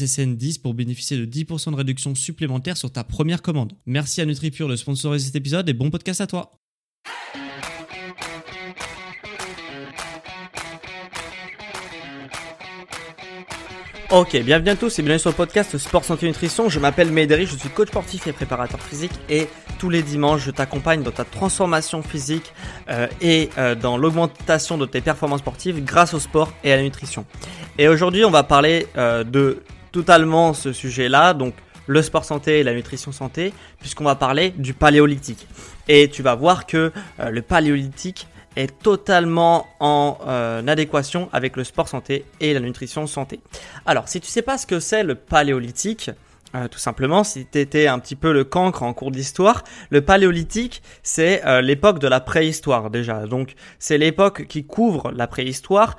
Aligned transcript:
SSN10 0.00 0.60
pour 0.60 0.74
bénéficier 0.74 1.16
de 1.16 1.26
10% 1.26 1.72
de 1.72 1.76
réduction 1.76 2.14
supplémentaire 2.14 2.76
sur 2.76 2.90
ta 2.90 3.04
première 3.04 3.42
commande. 3.42 3.72
Merci 3.86 4.20
à 4.20 4.26
NutriPure 4.26 4.68
de 4.68 4.76
sponsoriser 4.76 5.26
cet 5.26 5.36
épisode 5.36 5.68
et 5.68 5.74
bon 5.74 5.90
podcast 5.90 6.20
à 6.20 6.26
toi. 6.26 6.52
Ok, 14.12 14.36
bienvenue 14.42 14.70
à 14.70 14.74
tous 14.74 14.98
et 14.98 15.02
bienvenue 15.02 15.20
sur 15.20 15.30
le 15.30 15.36
podcast 15.36 15.78
Sport 15.78 16.04
Santé 16.04 16.26
Nutrition. 16.26 16.68
Je 16.68 16.80
m'appelle 16.80 17.12
Médéric, 17.12 17.48
je 17.48 17.56
suis 17.56 17.68
coach 17.68 17.90
sportif 17.90 18.26
et 18.26 18.32
préparateur 18.32 18.80
physique 18.80 19.12
et 19.28 19.46
tous 19.78 19.88
les 19.88 20.02
dimanches 20.02 20.42
je 20.42 20.50
t'accompagne 20.50 21.04
dans 21.04 21.12
ta 21.12 21.24
transformation 21.24 22.02
physique 22.02 22.52
euh, 22.88 23.06
et 23.20 23.50
euh, 23.56 23.76
dans 23.76 23.96
l'augmentation 23.96 24.78
de 24.78 24.84
tes 24.84 25.00
performances 25.00 25.38
sportives 25.38 25.84
grâce 25.84 26.12
au 26.12 26.18
sport 26.18 26.52
et 26.64 26.72
à 26.72 26.76
la 26.76 26.82
nutrition. 26.82 27.24
Et 27.78 27.86
aujourd'hui 27.86 28.24
on 28.24 28.32
va 28.32 28.42
parler 28.42 28.88
euh, 28.96 29.22
de 29.22 29.62
totalement 29.92 30.54
ce 30.54 30.72
sujet-là, 30.72 31.34
donc 31.34 31.54
le 31.86 32.02
sport 32.02 32.24
santé 32.24 32.60
et 32.60 32.62
la 32.62 32.74
nutrition 32.74 33.12
santé, 33.12 33.52
puisqu'on 33.80 34.04
va 34.04 34.14
parler 34.14 34.50
du 34.50 34.74
paléolithique. 34.74 35.46
Et 35.88 36.08
tu 36.08 36.22
vas 36.22 36.34
voir 36.34 36.66
que 36.66 36.92
le 37.18 37.42
paléolithique 37.42 38.28
est 38.56 38.78
totalement 38.82 39.66
en 39.78 40.18
euh, 40.26 40.66
adéquation 40.66 41.28
avec 41.32 41.56
le 41.56 41.64
sport 41.64 41.88
santé 41.88 42.24
et 42.40 42.52
la 42.52 42.60
nutrition 42.60 43.06
santé. 43.06 43.40
Alors, 43.86 44.08
si 44.08 44.20
tu 44.20 44.28
sais 44.28 44.42
pas 44.42 44.58
ce 44.58 44.66
que 44.66 44.80
c'est 44.80 45.02
le 45.02 45.14
paléolithique, 45.14 46.10
euh, 46.54 46.68
tout 46.68 46.78
simplement, 46.78 47.24
si 47.24 47.46
tu 47.46 47.58
étais 47.58 47.86
un 47.86 47.98
petit 47.98 48.16
peu 48.16 48.32
le 48.32 48.44
cancre 48.44 48.82
en 48.82 48.92
cours 48.92 49.10
d'histoire, 49.10 49.64
le 49.90 50.02
paléolithique, 50.02 50.82
c'est 51.02 51.44
euh, 51.46 51.60
l'époque 51.60 51.98
de 51.98 52.08
la 52.08 52.20
préhistoire 52.20 52.90
déjà. 52.90 53.26
Donc, 53.26 53.54
c'est 53.78 53.98
l'époque 53.98 54.46
qui 54.46 54.64
couvre 54.64 55.12
la 55.12 55.26
préhistoire, 55.26 55.96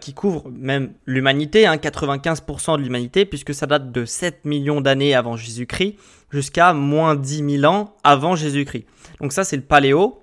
qui 0.00 0.14
couvre 0.14 0.50
même 0.50 0.92
l'humanité, 1.06 1.66
hein, 1.66 1.76
95% 1.76 2.78
de 2.78 2.82
l'humanité, 2.82 3.24
puisque 3.24 3.54
ça 3.54 3.66
date 3.66 3.92
de 3.92 4.04
7 4.04 4.44
millions 4.44 4.80
d'années 4.80 5.14
avant 5.14 5.36
Jésus-Christ 5.36 5.96
jusqu'à 6.32 6.72
moins 6.72 7.14
10 7.14 7.58
000 7.60 7.72
ans 7.72 7.94
avant 8.02 8.34
Jésus-Christ. 8.34 8.86
Donc 9.20 9.32
ça, 9.32 9.44
c'est 9.44 9.56
le 9.56 9.62
paléo. 9.62 10.21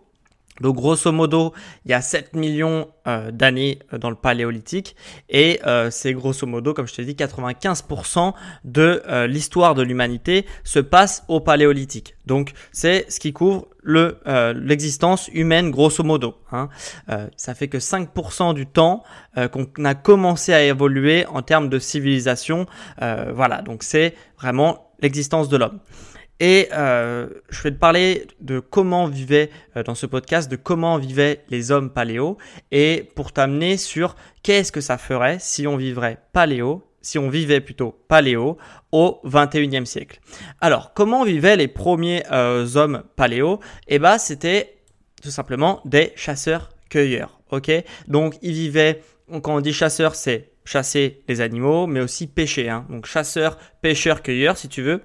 Donc 0.61 0.75
grosso 0.75 1.11
modo, 1.11 1.53
il 1.85 1.91
y 1.91 1.93
a 1.93 2.01
7 2.01 2.35
millions 2.35 2.87
euh, 3.07 3.31
d'années 3.31 3.79
euh, 3.93 3.97
dans 3.97 4.09
le 4.09 4.15
paléolithique 4.15 4.95
et 5.29 5.59
euh, 5.65 5.89
c'est 5.89 6.13
grosso 6.13 6.45
modo, 6.45 6.73
comme 6.73 6.87
je 6.87 6.93
te 6.93 7.01
dis, 7.01 7.13
95% 7.13 8.33
de 8.65 9.01
l'histoire 9.25 9.75
de 9.75 9.81
l'humanité 9.81 10.45
se 10.63 10.79
passe 10.79 11.23
au 11.27 11.39
paléolithique. 11.39 12.15
Donc 12.25 12.51
c'est 12.71 13.09
ce 13.09 13.19
qui 13.19 13.33
couvre 13.33 13.67
le 13.81 14.17
l'existence 14.53 15.29
humaine 15.29 15.71
grosso 15.71 16.03
modo. 16.03 16.35
Hein. 16.51 16.69
ça 17.37 17.55
fait 17.55 17.67
que 17.67 17.77
5% 17.77 18.53
du 18.53 18.65
temps 18.67 19.03
qu'on 19.51 19.67
a 19.85 19.95
commencé 19.95 20.53
à 20.53 20.61
évoluer 20.61 21.25
en 21.27 21.41
termes 21.41 21.69
de 21.69 21.79
civilisation. 21.79 22.65
voilà, 22.99 23.61
donc 23.61 23.83
c'est 23.83 24.15
vraiment 24.37 24.91
l'existence 25.01 25.49
de 25.49 25.57
l'homme. 25.57 25.79
Et 26.39 26.69
euh, 26.71 27.27
je 27.49 27.61
vais 27.63 27.71
te 27.71 27.77
parler 27.77 28.27
de 28.39 28.59
comment 28.59 29.07
vivaient 29.07 29.49
euh, 29.75 29.83
dans 29.83 29.95
ce 29.95 30.05
podcast, 30.05 30.49
de 30.49 30.55
comment 30.55 30.97
vivaient 30.97 31.43
les 31.49 31.71
hommes 31.71 31.91
paléo, 31.91 32.37
et 32.71 33.09
pour 33.15 33.33
t'amener 33.33 33.77
sur 33.77 34.15
qu'est-ce 34.41 34.71
que 34.71 34.81
ça 34.81 34.97
ferait 34.97 35.37
si 35.39 35.67
on 35.67 35.75
vivrait 35.75 36.17
paléo, 36.31 36.83
si 37.01 37.17
on 37.17 37.29
vivait 37.29 37.59
plutôt 37.59 37.91
paléo 38.07 38.57
au 38.91 39.19
21e 39.25 39.85
siècle. 39.85 40.21
Alors, 40.61 40.93
comment 40.93 41.25
vivaient 41.25 41.57
les 41.57 41.67
premiers 41.67 42.23
euh, 42.31 42.67
hommes 42.75 43.03
paléo? 43.15 43.59
Eh 43.87 43.99
ben, 43.99 44.17
c'était 44.17 44.77
tout 45.21 45.31
simplement 45.31 45.81
des 45.83 46.13
chasseurs-cueilleurs. 46.15 47.39
Ok? 47.51 47.71
Donc, 48.07 48.35
ils 48.41 48.53
vivaient. 48.53 49.01
Quand 49.43 49.55
on 49.55 49.61
dit 49.61 49.73
chasseurs, 49.73 50.15
c'est 50.15 50.51
chasser 50.65 51.21
les 51.27 51.41
animaux, 51.41 51.85
mais 51.85 51.99
aussi 51.99 52.27
pêcher. 52.27 52.69
Hein. 52.69 52.85
Donc, 52.89 53.05
chasseurs, 53.05 53.57
pêcheurs, 53.81 54.21
cueilleurs, 54.21 54.57
si 54.57 54.69
tu 54.69 54.81
veux. 54.81 55.01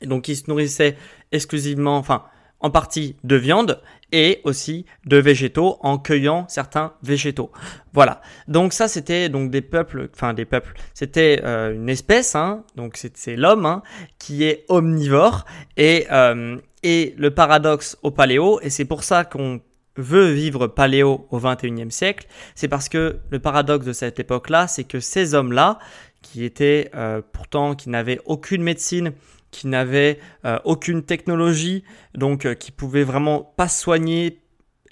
Et 0.00 0.06
donc, 0.06 0.28
ils 0.28 0.36
se 0.36 0.44
nourrissaient 0.48 0.96
exclusivement, 1.32 1.96
enfin, 1.96 2.24
en 2.60 2.70
partie 2.70 3.16
de 3.24 3.36
viande 3.36 3.80
et 4.10 4.40
aussi 4.44 4.86
de 5.06 5.16
végétaux 5.18 5.78
en 5.80 5.98
cueillant 5.98 6.46
certains 6.48 6.94
végétaux. 7.02 7.52
Voilà. 7.92 8.20
Donc 8.48 8.72
ça 8.72 8.88
c'était 8.88 9.28
donc 9.28 9.50
des 9.50 9.62
peuples, 9.62 10.08
enfin 10.14 10.34
des 10.34 10.44
peuples. 10.44 10.74
C'était 10.94 11.40
euh, 11.44 11.74
une 11.74 11.88
espèce, 11.88 12.34
hein, 12.34 12.64
donc 12.74 12.96
c'est 12.96 13.36
l'homme 13.36 13.66
hein, 13.66 13.82
qui 14.18 14.44
est 14.44 14.64
omnivore 14.68 15.44
et 15.76 16.06
euh, 16.10 16.56
et 16.82 17.14
le 17.18 17.32
paradoxe 17.32 17.98
au 18.02 18.10
paléo 18.10 18.60
et 18.62 18.70
c'est 18.70 18.84
pour 18.84 19.04
ça 19.04 19.24
qu'on 19.24 19.60
veut 19.96 20.30
vivre 20.30 20.68
paléo 20.68 21.26
au 21.30 21.40
21e 21.40 21.90
siècle, 21.90 22.28
c'est 22.54 22.68
parce 22.68 22.88
que 22.88 23.18
le 23.30 23.38
paradoxe 23.40 23.84
de 23.84 23.92
cette 23.92 24.20
époque-là, 24.20 24.68
c'est 24.68 24.84
que 24.84 25.00
ces 25.00 25.34
hommes-là, 25.34 25.80
qui 26.22 26.44
étaient 26.44 26.90
euh, 26.94 27.20
pourtant, 27.32 27.74
qui 27.74 27.90
n'avaient 27.90 28.20
aucune 28.24 28.62
médecine, 28.62 29.12
qui 29.50 29.66
n'avaient 29.66 30.18
euh, 30.44 30.58
aucune 30.64 31.02
technologie, 31.02 31.84
donc 32.14 32.44
euh, 32.44 32.54
qui 32.54 32.70
pouvaient 32.70 33.04
vraiment 33.04 33.42
pas 33.56 33.68
soigner, 33.68 34.40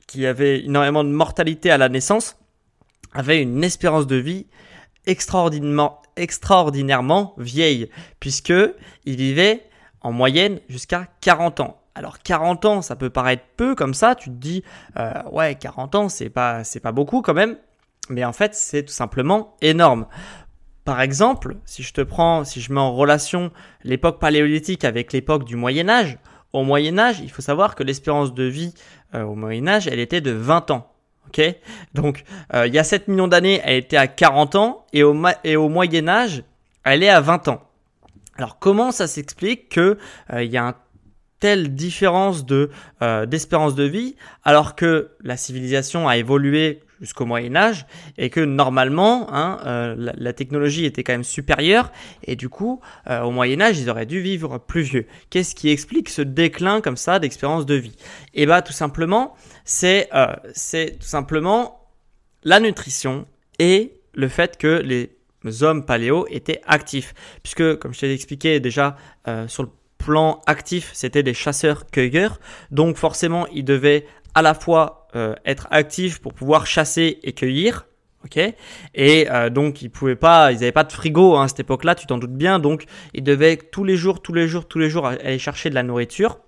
qui 0.07 0.27
avaient 0.27 0.65
énormément 0.65 1.05
de 1.05 1.11
mortalité 1.11 1.71
à 1.71 1.79
la 1.79 1.89
naissance, 1.89 2.39
avaient 3.13 3.43
une 3.43 3.63
espérance 3.65 4.07
de 4.07 4.17
vie 4.17 4.47
extraordinairement, 5.07 6.03
extraordinairement 6.17 7.35
vieille, 7.39 7.91
puisque 8.21 8.55
ils 9.05 9.17
vivaient 9.17 9.65
en 10.01 10.13
moyenne 10.13 10.61
jusqu'à 10.69 11.09
40 11.21 11.61
ans. 11.61 11.81
Alors 11.95 12.19
40 12.19 12.65
ans, 12.67 12.83
ça 12.83 12.95
peut 12.95 13.11
paraître 13.11 13.45
peu 13.57 13.75
comme 13.75 13.95
ça, 13.95 14.15
tu 14.15 14.29
te 14.29 14.35
dis 14.35 14.63
euh, 14.99 15.13
ouais 15.33 15.55
40 15.55 15.95
ans 15.95 16.09
c'est 16.09 16.29
pas 16.29 16.63
c'est 16.63 16.81
pas 16.81 16.93
beaucoup 16.93 17.23
quand 17.23 17.33
même, 17.35 17.57
mais 18.11 18.25
en 18.25 18.33
fait 18.33 18.55
c'est 18.55 18.85
tout 18.85 18.93
simplement 18.93 19.57
énorme. 19.63 20.07
Par 20.87 21.01
exemple, 21.01 21.57
si 21.65 21.83
je 21.83 21.93
te 21.93 22.01
prends, 22.01 22.45
si 22.45 22.61
je 22.61 22.73
mets 22.73 22.79
en 22.79 22.95
relation 22.95 23.51
l'époque 23.83 24.21
paléolithique 24.21 24.85
avec 24.85 25.13
l'époque 25.13 25.43
du 25.43 25.57
Moyen 25.57 25.89
Âge, 25.89 26.17
au 26.53 26.63
Moyen 26.63 26.97
Âge, 26.97 27.19
il 27.21 27.29
faut 27.29 27.43
savoir 27.43 27.75
que 27.75 27.83
l'espérance 27.83 28.33
de 28.33 28.45
vie 28.45 28.73
euh, 29.13 29.25
au 29.25 29.35
Moyen 29.35 29.67
Âge, 29.67 29.89
elle 29.89 29.99
était 29.99 30.21
de 30.21 30.31
20 30.31 30.71
ans. 30.71 30.93
Ok? 31.27 31.43
Donc, 31.95 32.23
euh, 32.55 32.69
il 32.69 32.73
y 32.73 32.79
a 32.79 32.85
7 32.85 33.09
millions 33.09 33.27
d'années, 33.27 33.61
elle 33.65 33.79
était 33.79 33.97
à 33.97 34.07
40 34.07 34.55
ans, 34.55 34.87
et 34.93 35.03
au, 35.03 35.21
et 35.43 35.57
au 35.57 35.69
Moyen 35.69 36.07
Âge, 36.07 36.45
elle 36.85 37.03
est 37.03 37.09
à 37.09 37.21
20 37.21 37.49
ans. 37.49 37.69
Alors, 38.37 38.61
comment 38.61 38.93
ça 38.93 39.09
s'explique 39.09 39.71
que 39.71 39.99
euh, 40.33 40.45
il 40.45 40.53
y 40.53 40.57
a 40.57 40.63
une 40.63 40.75
telle 41.41 41.75
différence 41.75 42.47
de 42.47 42.71
d'espérance 43.27 43.75
de 43.75 43.85
vie 43.85 44.17
alors 44.43 44.75
que 44.75 45.11
la 45.21 45.37
civilisation 45.37 46.09
a 46.09 46.17
évolué 46.17 46.81
jusqu'au 47.01 47.27
Moyen 47.27 47.57
Âge 47.57 47.87
et 48.19 48.31
que 48.31 48.41
normalement 48.41 49.33
hein, 49.33 49.59
euh, 49.67 50.13
la, 50.17 50.33
technologie 50.33 50.85
était 50.85 51.03
quand 51.03 51.13
même 51.13 51.25
supérieure 51.25 51.93
et 52.25 52.37
du 52.37 52.49
coup 52.49 52.81
euh, 53.09 53.23
au 53.23 53.31
Moyen 53.31 53.61
Âge 53.61 53.79
ils 53.79 53.91
auraient 53.91 54.07
dû 54.07 54.21
vivre 54.21 54.59
plus 54.59 54.83
vieux. 54.83 55.07
Qu'est-ce 55.31 55.55
qui 55.55 55.71
explique 55.71 56.09
ce 56.09 56.23
déclin 56.23 56.81
comme 56.81 56.97
ça 56.97 57.19
d'expérience 57.19 57.67
de 57.67 57.75
vie? 57.75 57.97
Eh 58.35 58.47
bah 58.47 58.63
tout 58.63 58.73
simplement 58.73 59.35
c'est 59.65 60.09
euh, 60.15 60.27
c'est 60.53 60.99
tout 60.99 61.07
simplement 61.07 61.81
la 62.45 62.61
nutrition 62.61 63.27
et 63.59 63.95
le 64.15 64.29
fait 64.29 64.57
que 64.57 64.83
les 64.83 65.11
hommes 65.63 65.85
paléo 65.85 66.27
étaient 66.31 66.61
actifs. 66.67 67.15
Puisque 67.43 67.77
comme 67.79 67.93
je 67.93 68.01
t'ai 68.01 68.13
expliqué 68.13 68.61
déjà 68.61 68.97
sur 69.47 69.63
le 69.65 69.69
plan 69.99 70.41
actif 70.47 70.91
c'était 70.95 71.23
des 71.23 71.35
chasseurs-cueilleurs. 71.35 72.41
Donc 72.71 72.97
forcément 72.97 73.47
ils 73.49 73.65
devaient 73.65 74.07
à 74.35 74.43
la 74.43 74.55
fois 74.55 75.06
euh, 75.17 75.35
être 75.47 75.67
actif 75.71 76.21
pour 76.21 76.35
pouvoir 76.35 76.67
chasser 76.67 77.19
et 77.23 77.33
cueillir. 77.33 77.87
ok? 78.25 78.39
Et 78.95 79.31
euh, 79.31 79.49
donc 79.51 79.81
ils 79.83 79.89
pouvaient 79.89 80.15
pas, 80.15 80.53
ils 80.53 80.57
n'avaient 80.57 80.73
pas 80.73 80.85
de 80.85 80.93
frigo 80.93 81.37
hein, 81.37 81.45
à 81.45 81.49
cette 81.49 81.61
époque-là, 81.61 81.95
tu 81.95 82.07
t'en 82.07 82.19
doutes 82.19 82.37
bien, 82.37 82.59
donc 82.59 82.85
ils 83.15 83.25
devaient 83.25 83.57
tous 83.57 83.85
les 83.85 83.97
jours, 83.97 84.21
tous 84.21 84.35
les 84.35 84.47
jours, 84.47 84.69
tous 84.69 84.79
les 84.79 84.91
jours 84.91 85.07
aller 85.07 85.39
chercher 85.39 85.71
de 85.71 85.75
la 85.75 85.83
nourriture. 85.83 86.39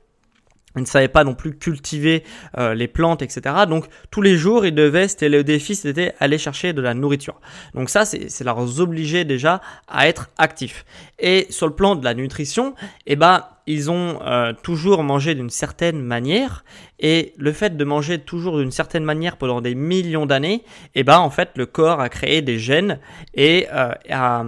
Ils 0.76 0.82
ne 0.82 0.86
savaient 0.86 1.08
pas 1.08 1.24
non 1.24 1.34
plus 1.34 1.56
cultiver 1.56 2.24
euh, 2.58 2.74
les 2.74 2.88
plantes, 2.88 3.22
etc. 3.22 3.54
Donc 3.68 3.86
tous 4.10 4.22
les 4.22 4.36
jours, 4.36 4.66
ils 4.66 4.74
devaient, 4.74 5.08
c'était 5.08 5.30
le 5.30 5.42
défi, 5.42 5.74
c'était 5.74 6.14
aller 6.20 6.38
chercher 6.38 6.72
de 6.72 6.82
la 6.82 6.94
nourriture. 6.94 7.40
Donc 7.74 7.88
ça, 7.88 8.04
c'est 8.04 8.44
leur 8.44 8.58
obliger 8.80 9.24
déjà 9.24 9.60
à 9.88 10.08
être 10.08 10.28
actifs. 10.36 10.84
Et 11.18 11.46
sur 11.50 11.66
le 11.66 11.74
plan 11.74 11.96
de 11.96 12.04
la 12.04 12.14
nutrition, 12.14 12.74
eh 13.06 13.16
ben, 13.16 13.44
ils 13.68 13.90
ont 13.90 14.18
euh, 14.22 14.52
toujours 14.62 15.02
mangé 15.02 15.34
d'une 15.34 15.50
certaine 15.50 16.00
manière. 16.00 16.64
Et 16.98 17.34
le 17.36 17.52
fait 17.52 17.76
de 17.76 17.84
manger 17.84 18.18
toujours 18.18 18.58
d'une 18.58 18.70
certaine 18.70 19.04
manière 19.04 19.36
pendant 19.36 19.60
des 19.60 19.74
millions 19.74 20.26
d'années, 20.26 20.64
eh 20.94 21.04
ben, 21.04 21.18
en 21.18 21.30
fait, 21.30 21.50
le 21.56 21.66
corps 21.66 22.00
a 22.00 22.08
créé 22.08 22.42
des 22.42 22.58
gènes 22.58 22.98
et 23.34 23.68
euh, 23.72 23.92
a, 24.10 24.44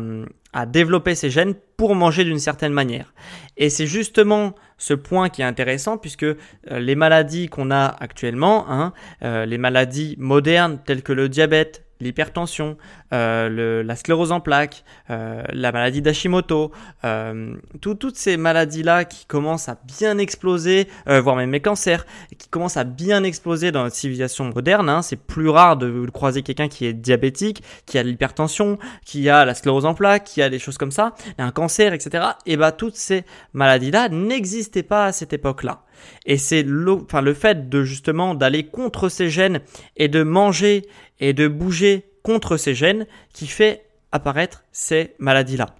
a 0.53 0.67
développé 0.67 1.15
ces 1.15 1.31
gènes 1.31 1.55
pour 1.77 1.95
manger 1.95 2.25
d'une 2.25 2.39
certaine 2.39 2.73
manière. 2.73 3.15
Et 3.57 3.71
c'est 3.71 3.87
justement 3.87 4.55
ce 4.79 4.95
point 4.95 5.29
qui 5.29 5.43
est 5.43 5.45
intéressant 5.45 5.99
puisque 5.99 6.25
euh, 6.25 6.37
les 6.69 6.95
maladies 6.95 7.49
qu'on 7.49 7.71
a 7.71 7.85
actuellement, 7.87 8.71
hein, 8.71 8.93
euh, 9.23 9.45
les 9.45 9.59
maladies 9.59 10.17
modernes 10.19 10.81
telles 10.85 11.03
que 11.03 11.13
le 11.13 11.29
diabète, 11.29 11.85
l'hypertension, 12.01 12.77
euh, 13.13 13.83
la 13.83 13.97
sclérose 13.97 14.33
en 14.33 14.41
plaques, 14.41 14.85
euh, 15.11 15.43
la 15.53 15.73
maladie 15.73 16.03
d'Hashimoto, 16.03 16.73
euh, 17.05 17.55
toutes 17.81 18.17
ces 18.17 18.37
maladies-là 18.37 19.05
qui 19.05 19.27
commencent 19.27 19.69
à 19.69 19.79
bien 19.85 20.19
exploser, 20.19 20.89
euh, 21.09 21.21
voire 21.21 21.37
même 21.37 21.53
les 21.53 21.61
cancers, 21.61 22.07
qui 22.39 22.49
commencent 22.49 22.77
à 22.77 22.85
bien 22.85 23.25
exploser 23.25 23.73
dans 23.73 23.83
notre 23.83 23.97
civilisation 23.97 24.45
moderne. 24.45 24.89
Hein. 24.89 25.03
C'est 25.03 25.17
plus 25.17 25.49
rare 25.49 25.77
de 25.77 26.07
croiser 26.11 26.43
quelqu'un 26.43 26.69
qui 26.69 26.87
est 26.87 26.93
diabétique, 26.93 27.63
qui 27.87 27.99
a 27.99 28.03
l'hypertension, 28.03 28.79
qui 29.05 29.29
a 29.29 29.45
la 29.45 29.55
sclérose 29.55 29.85
en 29.85 29.95
plaques, 29.95 30.25
qui 30.25 30.43
a 30.43 30.49
des 30.49 30.59
choses 30.59 30.79
comme 30.79 30.91
ça, 30.91 31.15
un 31.39 31.51
cancer, 31.51 31.93
etc. 31.93 32.25
Et 32.47 32.57
bah 32.57 32.73
toutes 32.73 32.97
ces 32.97 33.25
maladies-là 33.53 34.09
n'existaient 34.09 34.83
pas 34.83 35.07
à 35.07 35.13
cette 35.13 35.33
époque-là. 35.33 35.83
Et 36.27 36.37
c'est 36.37 36.63
le, 36.63 37.35
fait 37.35 37.69
de 37.69 37.83
justement 37.83 38.35
d'aller 38.35 38.67
contre 38.67 39.09
ces 39.09 39.31
gènes 39.31 39.61
et 39.97 40.09
de 40.09 40.23
manger 40.23 40.87
et 41.19 41.33
de 41.33 41.49
bouger 41.49 42.07
contre 42.23 42.57
ces 42.57 42.75
gènes 42.75 43.07
qui 43.33 43.47
fait 43.47 43.85
apparaître 44.13 44.65
ces 44.73 45.15
maladies-là. 45.19 45.75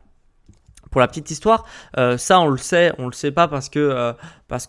Pour 0.91 1.01
la 1.01 1.07
petite 1.07 1.31
histoire, 1.31 1.65
euh, 1.99 2.19
ça 2.19 2.41
on 2.41 2.49
le 2.49 2.57
sait, 2.57 2.93
on 2.99 3.07
le 3.07 3.13
sait 3.13 3.31
pas 3.31 3.47
parce 3.47 3.69
que 3.69 3.79
euh, 3.79 4.13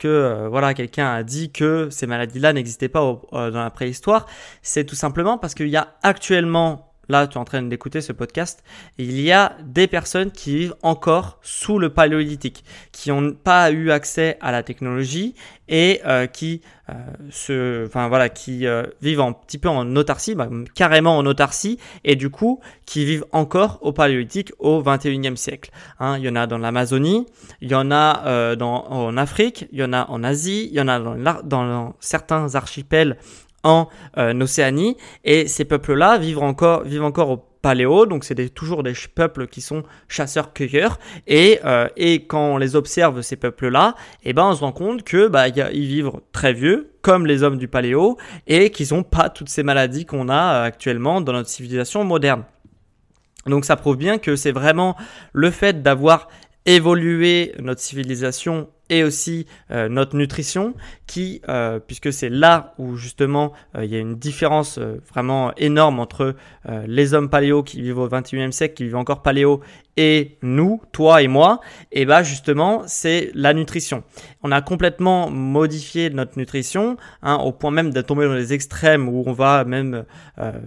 euh, 0.05 0.49
voilà 0.49 0.75
quelqu'un 0.75 1.11
a 1.11 1.23
dit 1.23 1.51
que 1.51 1.89
ces 1.89 2.05
maladies-là 2.05 2.53
n'existaient 2.53 2.89
pas 2.89 2.99
dans 3.31 3.49
la 3.51 3.71
préhistoire. 3.71 4.27
C'est 4.61 4.85
tout 4.85 4.95
simplement 4.95 5.39
parce 5.39 5.55
qu'il 5.55 5.69
y 5.69 5.77
a 5.77 5.95
actuellement 6.03 6.90
là 7.11 7.27
tu 7.27 7.37
es 7.37 7.37
en 7.37 7.45
train 7.45 7.61
d'écouter 7.61 8.01
ce 8.01 8.13
podcast, 8.13 8.63
il 8.97 9.19
y 9.21 9.31
a 9.31 9.55
des 9.63 9.87
personnes 9.87 10.31
qui 10.31 10.57
vivent 10.57 10.75
encore 10.81 11.37
sous 11.43 11.77
le 11.77 11.89
paléolithique, 11.89 12.63
qui 12.91 13.11
n'ont 13.11 13.33
pas 13.33 13.71
eu 13.71 13.91
accès 13.91 14.37
à 14.41 14.51
la 14.51 14.63
technologie 14.63 15.35
et 15.67 16.01
euh, 16.05 16.27
qui 16.27 16.61
euh, 16.89 16.93
se, 17.29 17.85
enfin 17.85 18.07
voilà, 18.09 18.29
qui 18.29 18.65
euh, 18.65 18.83
vivent 19.01 19.21
un 19.21 19.31
petit 19.31 19.57
peu 19.57 19.69
en 19.69 19.95
autarcie, 19.95 20.35
bah, 20.35 20.49
carrément 20.75 21.17
en 21.17 21.25
autarcie, 21.25 21.77
et 22.03 22.15
du 22.15 22.29
coup 22.29 22.59
qui 22.85 23.05
vivent 23.05 23.25
encore 23.31 23.79
au 23.81 23.93
paléolithique 23.93 24.51
au 24.59 24.81
21e 24.81 25.35
siècle. 25.35 25.71
Hein, 25.99 26.17
il 26.17 26.25
y 26.25 26.29
en 26.29 26.35
a 26.35 26.47
dans 26.47 26.57
l'Amazonie, 26.57 27.25
il 27.61 27.69
y 27.69 27.75
en 27.75 27.91
a 27.91 28.55
dans, 28.55 28.85
en 28.89 29.17
Afrique, 29.17 29.67
il 29.71 29.79
y 29.79 29.83
en 29.83 29.93
a 29.93 30.05
en 30.09 30.23
Asie, 30.23 30.67
il 30.71 30.75
y 30.75 30.81
en 30.81 30.87
a 30.87 30.99
dans, 30.99 31.41
dans 31.43 31.95
certains 31.99 32.55
archipels 32.55 33.17
en 33.63 33.87
euh, 34.17 34.39
Océanie. 34.39 34.97
Et 35.23 35.47
ces 35.47 35.65
peuples-là 35.65 36.17
vivent 36.17 36.43
encore, 36.43 36.83
vivent 36.83 37.03
encore 37.03 37.29
au 37.29 37.37
paléo, 37.61 38.05
donc 38.05 38.23
c'est 38.23 38.53
toujours 38.53 38.83
des 38.83 38.93
peuples 39.13 39.47
qui 39.47 39.61
sont 39.61 39.83
chasseurs-cueilleurs. 40.07 40.99
Et, 41.27 41.59
euh, 41.63 41.87
et 41.95 42.25
quand 42.25 42.53
on 42.53 42.57
les 42.57 42.75
observe, 42.75 43.21
ces 43.21 43.35
peuples-là, 43.35 43.95
eh 44.23 44.33
ben, 44.33 44.45
on 44.45 44.55
se 44.55 44.61
rend 44.61 44.71
compte 44.71 45.03
que 45.03 45.27
bah, 45.27 45.47
ils 45.47 45.87
vivent 45.87 46.11
très 46.31 46.53
vieux, 46.53 46.93
comme 47.01 47.25
les 47.25 47.43
hommes 47.43 47.57
du 47.57 47.67
paléo, 47.67 48.17
et 48.47 48.71
qu'ils 48.71 48.93
n'ont 48.95 49.03
pas 49.03 49.29
toutes 49.29 49.49
ces 49.49 49.63
maladies 49.63 50.05
qu'on 50.05 50.29
a 50.29 50.53
euh, 50.53 50.63
actuellement 50.63 51.21
dans 51.21 51.33
notre 51.33 51.49
civilisation 51.49 52.03
moderne. 52.03 52.43
Donc 53.45 53.65
ça 53.65 53.75
prouve 53.75 53.97
bien 53.97 54.17
que 54.17 54.35
c'est 54.35 54.51
vraiment 54.51 54.95
le 55.33 55.49
fait 55.49 55.81
d'avoir 55.81 56.27
évolué 56.65 57.53
notre 57.59 57.81
civilisation 57.81 58.69
et 58.91 59.03
aussi 59.03 59.47
euh, 59.71 59.89
notre 59.89 60.15
nutrition 60.15 60.75
qui, 61.07 61.41
euh, 61.49 61.79
puisque 61.79 62.13
c'est 62.13 62.29
là 62.29 62.75
où 62.77 62.97
justement 62.97 63.53
euh, 63.75 63.85
il 63.85 63.91
y 63.91 63.95
a 63.95 63.99
une 63.99 64.17
différence 64.17 64.77
vraiment 64.77 65.53
énorme 65.55 65.99
entre 65.99 66.35
les 66.85 67.13
hommes 67.13 67.29
paléo 67.29 67.63
qui 67.63 67.81
vivent 67.81 67.97
au 67.97 68.07
21e 68.07 68.51
siècle, 68.51 68.75
qui 68.75 68.83
vivent 68.83 68.97
encore 68.97 69.23
paléo, 69.23 69.61
et 69.97 70.37
nous, 70.41 70.81
toi 70.91 71.21
et 71.21 71.27
moi, 71.27 71.61
et 71.91 72.05
bah 72.05 72.21
justement 72.21 72.83
c'est 72.85 73.31
la 73.33 73.53
nutrition. 73.53 74.03
On 74.43 74.51
a 74.51 74.61
complètement 74.61 75.29
modifié 75.29 76.09
notre 76.09 76.37
nutrition 76.37 76.97
hein, 77.23 77.35
au 77.35 77.51
point 77.51 77.71
même 77.71 77.91
de 77.91 78.01
tomber 78.01 78.25
dans 78.25 78.33
les 78.33 78.53
extrêmes 78.53 79.07
où 79.07 79.23
on 79.25 79.33
va 79.33 79.63
même 79.63 80.05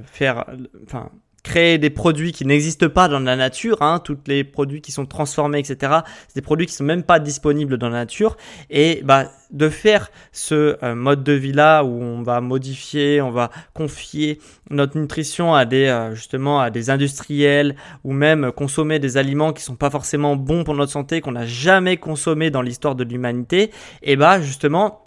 faire, 0.06 0.47
enfin 0.85 1.11
créer 1.44 1.79
des 1.79 1.91
produits 1.91 2.32
qui 2.32 2.44
n'existent 2.44 2.88
pas 2.88 3.06
dans 3.06 3.20
la 3.20 3.37
nature, 3.37 3.82
hein, 3.82 4.00
tous 4.02 4.17
les 4.26 4.43
produits 4.43 4.81
qui 4.81 4.91
sont 4.91 5.06
transformés, 5.06 5.61
etc. 5.61 6.00
C'est 6.26 6.37
des 6.37 6.43
produits 6.43 6.67
qui 6.67 6.73
sont 6.73 6.85
même 6.85 7.05
pas 7.05 7.20
disponibles 7.20 7.79
dans 7.79 7.91
la 7.91 7.99
nature. 7.99 8.37
Et 8.70 9.02
bah, 9.05 9.31
de 9.52 9.69
faire 9.69 10.11
ce 10.32 10.76
euh, 10.82 10.94
mode 10.94 11.23
de 11.23 11.32
vie 11.32 11.52
là 11.52 11.85
où 11.85 12.02
on 12.02 12.23
va 12.23 12.41
modifier, 12.41 13.20
on 13.20 13.31
va 13.31 13.50
confier 13.75 14.41
notre 14.70 14.99
nutrition 14.99 15.55
à 15.55 15.67
des 15.67 15.87
euh, 15.87 16.14
justement 16.14 16.61
à 16.61 16.70
des 16.70 16.91
industriels 16.91 17.76
ou 18.02 18.12
même 18.12 18.50
consommer 18.50 18.99
des 18.99 19.17
aliments 19.17 19.52
qui 19.52 19.62
sont 19.62 19.76
pas 19.76 19.90
forcément 19.90 20.37
bons 20.37 20.64
pour 20.64 20.75
notre 20.75 20.93
santé, 20.93 21.20
qu'on 21.20 21.32
n'a 21.32 21.47
jamais 21.47 21.99
consommé 21.99 22.50
dans 22.50 22.62
l'histoire 22.62 22.94
de 22.94 23.05
l'humanité, 23.05 23.70
et 24.02 24.17
bah 24.17 24.40
justement 24.40 25.03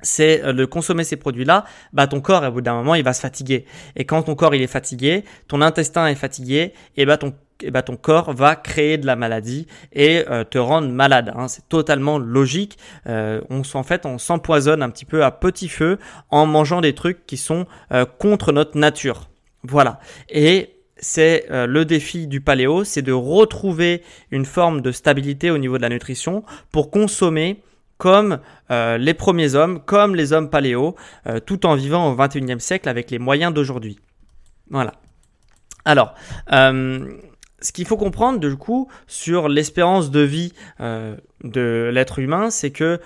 c'est 0.00 0.42
euh, 0.44 0.52
de 0.52 0.64
consommer 0.64 1.04
ces 1.04 1.16
produits-là, 1.16 1.64
bah 1.92 2.06
ton 2.06 2.20
corps, 2.20 2.44
au 2.44 2.50
bout 2.50 2.60
d'un 2.60 2.74
moment, 2.74 2.94
il 2.94 3.02
va 3.02 3.12
se 3.12 3.20
fatiguer. 3.20 3.64
Et 3.96 4.04
quand 4.04 4.22
ton 4.22 4.34
corps 4.34 4.54
il 4.54 4.62
est 4.62 4.68
fatigué, 4.68 5.24
ton 5.48 5.60
intestin 5.60 6.06
est 6.06 6.14
fatigué, 6.14 6.72
et 6.96 7.06
bah 7.06 7.16
ton 7.16 7.34
et 7.60 7.72
bah 7.72 7.82
ton 7.82 7.96
corps 7.96 8.32
va 8.32 8.54
créer 8.54 8.98
de 8.98 9.06
la 9.06 9.16
maladie 9.16 9.66
et 9.92 10.22
euh, 10.30 10.44
te 10.44 10.58
rendre 10.58 10.90
malade. 10.90 11.32
Hein. 11.34 11.48
C'est 11.48 11.68
totalement 11.68 12.16
logique. 12.16 12.78
Euh, 13.08 13.40
on 13.50 13.62
en 13.74 13.82
fait, 13.82 14.06
on 14.06 14.16
s'empoisonne 14.16 14.80
un 14.80 14.90
petit 14.90 15.04
peu 15.04 15.24
à 15.24 15.32
petit 15.32 15.68
feu 15.68 15.98
en 16.30 16.46
mangeant 16.46 16.80
des 16.80 16.94
trucs 16.94 17.26
qui 17.26 17.36
sont 17.36 17.66
contre 18.18 18.52
notre 18.52 18.78
nature. 18.78 19.28
Voilà. 19.64 19.98
Et 20.28 20.76
c'est 20.98 21.46
le 21.50 21.84
défi 21.84 22.28
du 22.28 22.40
paléo, 22.40 22.84
c'est 22.84 23.02
de 23.02 23.12
retrouver 23.12 24.02
une 24.30 24.44
forme 24.44 24.80
de 24.80 24.92
stabilité 24.92 25.50
au 25.50 25.58
niveau 25.58 25.78
de 25.78 25.82
la 25.82 25.88
nutrition 25.88 26.44
pour 26.70 26.92
consommer 26.92 27.60
comme 27.98 28.38
euh, 28.70 28.96
les 28.96 29.12
premiers 29.12 29.54
hommes, 29.54 29.80
comme 29.84 30.14
les 30.14 30.32
hommes 30.32 30.48
paléo, 30.48 30.96
euh, 31.26 31.40
tout 31.40 31.66
en 31.66 31.74
vivant 31.74 32.10
au 32.10 32.16
21e 32.16 32.60
siècle 32.60 32.88
avec 32.88 33.10
les 33.10 33.18
moyens 33.18 33.52
d'aujourd'hui. 33.52 33.98
Voilà. 34.70 34.94
Alors, 35.84 36.14
euh, 36.52 37.12
ce 37.60 37.72
qu'il 37.72 37.86
faut 37.86 37.96
comprendre 37.96 38.38
du 38.38 38.56
coup 38.56 38.88
sur 39.06 39.48
l'espérance 39.48 40.10
de 40.10 40.20
vie 40.20 40.52
de 40.78 41.90
l'être 41.92 42.20
humain, 42.20 42.50
c'est 42.50 42.70
que 42.70 43.00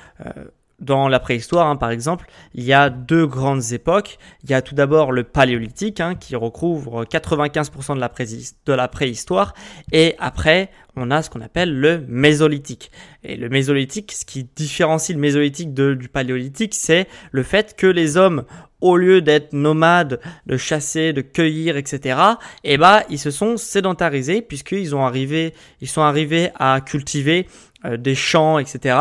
dans 0.83 1.09
la 1.09 1.21
préhistoire, 1.21 1.69
hein, 1.69 1.77
par 1.77 1.91
exemple, 1.91 2.27
il 2.55 2.65
y 2.65 2.73
a 2.73 2.91
deux 2.91 3.27
grandes 3.27 3.73
époques. 3.73 4.19
Il 4.43 4.51
y 4.51 4.55
a 4.55 4.63
tout 4.63 4.75
d'abord 4.75 5.13
le 5.13 5.23
paléolithique, 5.23 6.01
hein, 6.01 6.17
qui 6.17 6.37
recouvre 6.37 7.05
95% 7.05 7.95
de 7.95 8.73
la, 8.73 8.89
préhistoire, 8.89 9.55
et 9.93 10.17
après, 10.19 10.71
on 10.97 11.11
a 11.11 11.23
ce 11.23 11.31
qu'on 11.31 11.41
appelle 11.41 11.79
le 11.79 12.05
mésolithique. 12.09 12.91
Et 13.23 13.37
le 13.37 13.49
mésolithique, 13.49 14.13
ce 14.13 14.25
qui 14.25 14.49
différencie 14.57 15.15
le 15.15 15.21
mésolithique 15.21 15.73
du 15.73 16.09
paléolithique, 16.09 16.75
c'est 16.75 17.07
le 17.31 17.45
fait 17.45 17.77
que 17.77 17.87
les 17.87 18.17
hommes, 18.17 18.45
au 18.81 18.97
lieu 18.97 19.23
d'être 19.23 19.53
nomades, 19.53 20.21
de 20.47 20.57
chasser, 20.57 21.13
de 21.13 21.21
cueillir, 21.21 21.77
etc., 21.77 22.19
eh 22.65 22.77
ben, 22.77 23.03
ils 23.09 23.21
se 23.21 23.31
sont 23.31 23.57
sédentarisés 23.57 24.43
puisqu'ils 24.43 24.97
ont 24.97 25.07
arrivé, 25.07 25.55
ils 25.81 25.89
sont 25.89 26.03
arrivés 26.03 26.51
à 26.59 26.81
cultiver 26.81 27.47
euh, 27.85 27.97
des 27.97 28.17
champs, 28.17 28.59
etc 28.59 28.97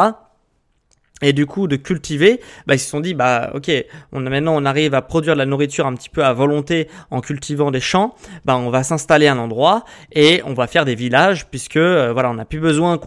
et 1.22 1.34
du 1.34 1.46
coup 1.46 1.68
de 1.68 1.76
cultiver, 1.76 2.40
bah, 2.68 2.76
ils 2.76 2.80
se 2.80 2.90
sont 2.90 3.00
dit 3.00 3.14
bah 3.14 3.52
ok, 3.54 3.72
on 4.12 4.20
maintenant 4.22 4.56
on 4.56 4.66
arrive 4.66 4.94
à 4.94 5.02
produire 5.02 5.34
de 5.34 5.40
la 5.40 5.46
nourriture 5.46 5.86
un 5.86 5.96
petit 5.96 6.10
peu 6.10 6.24
à 6.24 6.34
volonté 6.34 6.88
en 7.10 7.22
cultivant 7.22 7.72
des 7.72 7.80
champs, 7.80 8.16
bah 8.46 8.58
on 8.58 8.70
va 8.70 8.84
s'installer 8.84 9.28
à 9.28 9.34
un 9.34 9.38
endroit 9.38 9.86
et 10.12 10.42
on 10.46 10.54
va 10.54 10.68
faire 10.68 10.86
des 10.86 10.96
villages 10.96 11.48
puisque 11.48 11.78
euh, 11.78 12.12
voilà 12.14 12.30
on 12.30 12.36
n'a 12.36 12.46
plus 12.46 12.60
besoin 12.60 13.00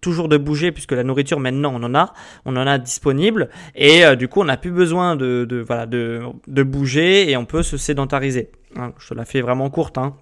toujours 0.00 0.28
de 0.28 0.36
bouger 0.36 0.72
puisque 0.72 0.92
la 0.92 1.04
nourriture 1.04 1.40
maintenant 1.40 1.72
on 1.74 1.82
en 1.82 1.94
a, 1.94 2.12
on 2.44 2.56
en 2.56 2.66
a 2.66 2.78
disponible 2.78 3.48
et 3.74 4.04
euh, 4.04 4.16
du 4.16 4.28
coup 4.28 4.40
on 4.40 4.44
n'a 4.44 4.56
plus 4.56 4.72
besoin 4.72 5.16
de, 5.16 5.44
de 5.48 5.58
voilà 5.58 5.86
de, 5.86 6.22
de, 6.46 6.62
bouger 6.62 7.30
et 7.30 7.36
on 7.36 7.44
peut 7.44 7.62
se 7.62 7.76
sédentariser. 7.76 8.50
Hein, 8.76 8.92
je 8.98 9.08
te 9.08 9.14
la 9.14 9.24
fais 9.24 9.40
vraiment 9.40 9.70
courte. 9.70 9.98
Hein. 9.98 10.14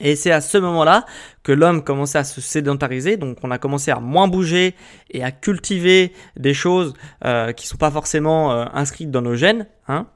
Et 0.00 0.16
c'est 0.16 0.32
à 0.32 0.40
ce 0.40 0.58
moment-là 0.58 1.06
que 1.44 1.52
l'homme 1.52 1.84
commençait 1.84 2.18
à 2.18 2.24
se 2.24 2.40
sédentariser, 2.40 3.16
donc 3.16 3.38
on 3.44 3.50
a 3.52 3.58
commencé 3.58 3.92
à 3.92 4.00
moins 4.00 4.26
bouger 4.26 4.74
et 5.10 5.22
à 5.22 5.30
cultiver 5.30 6.12
des 6.36 6.52
choses 6.52 6.94
euh, 7.24 7.52
qui 7.52 7.68
sont 7.68 7.76
pas 7.76 7.92
forcément 7.92 8.52
euh, 8.52 8.64
inscrites 8.74 9.12
dans 9.12 9.22
nos 9.22 9.36
gènes, 9.36 9.68
hein, 9.86 10.08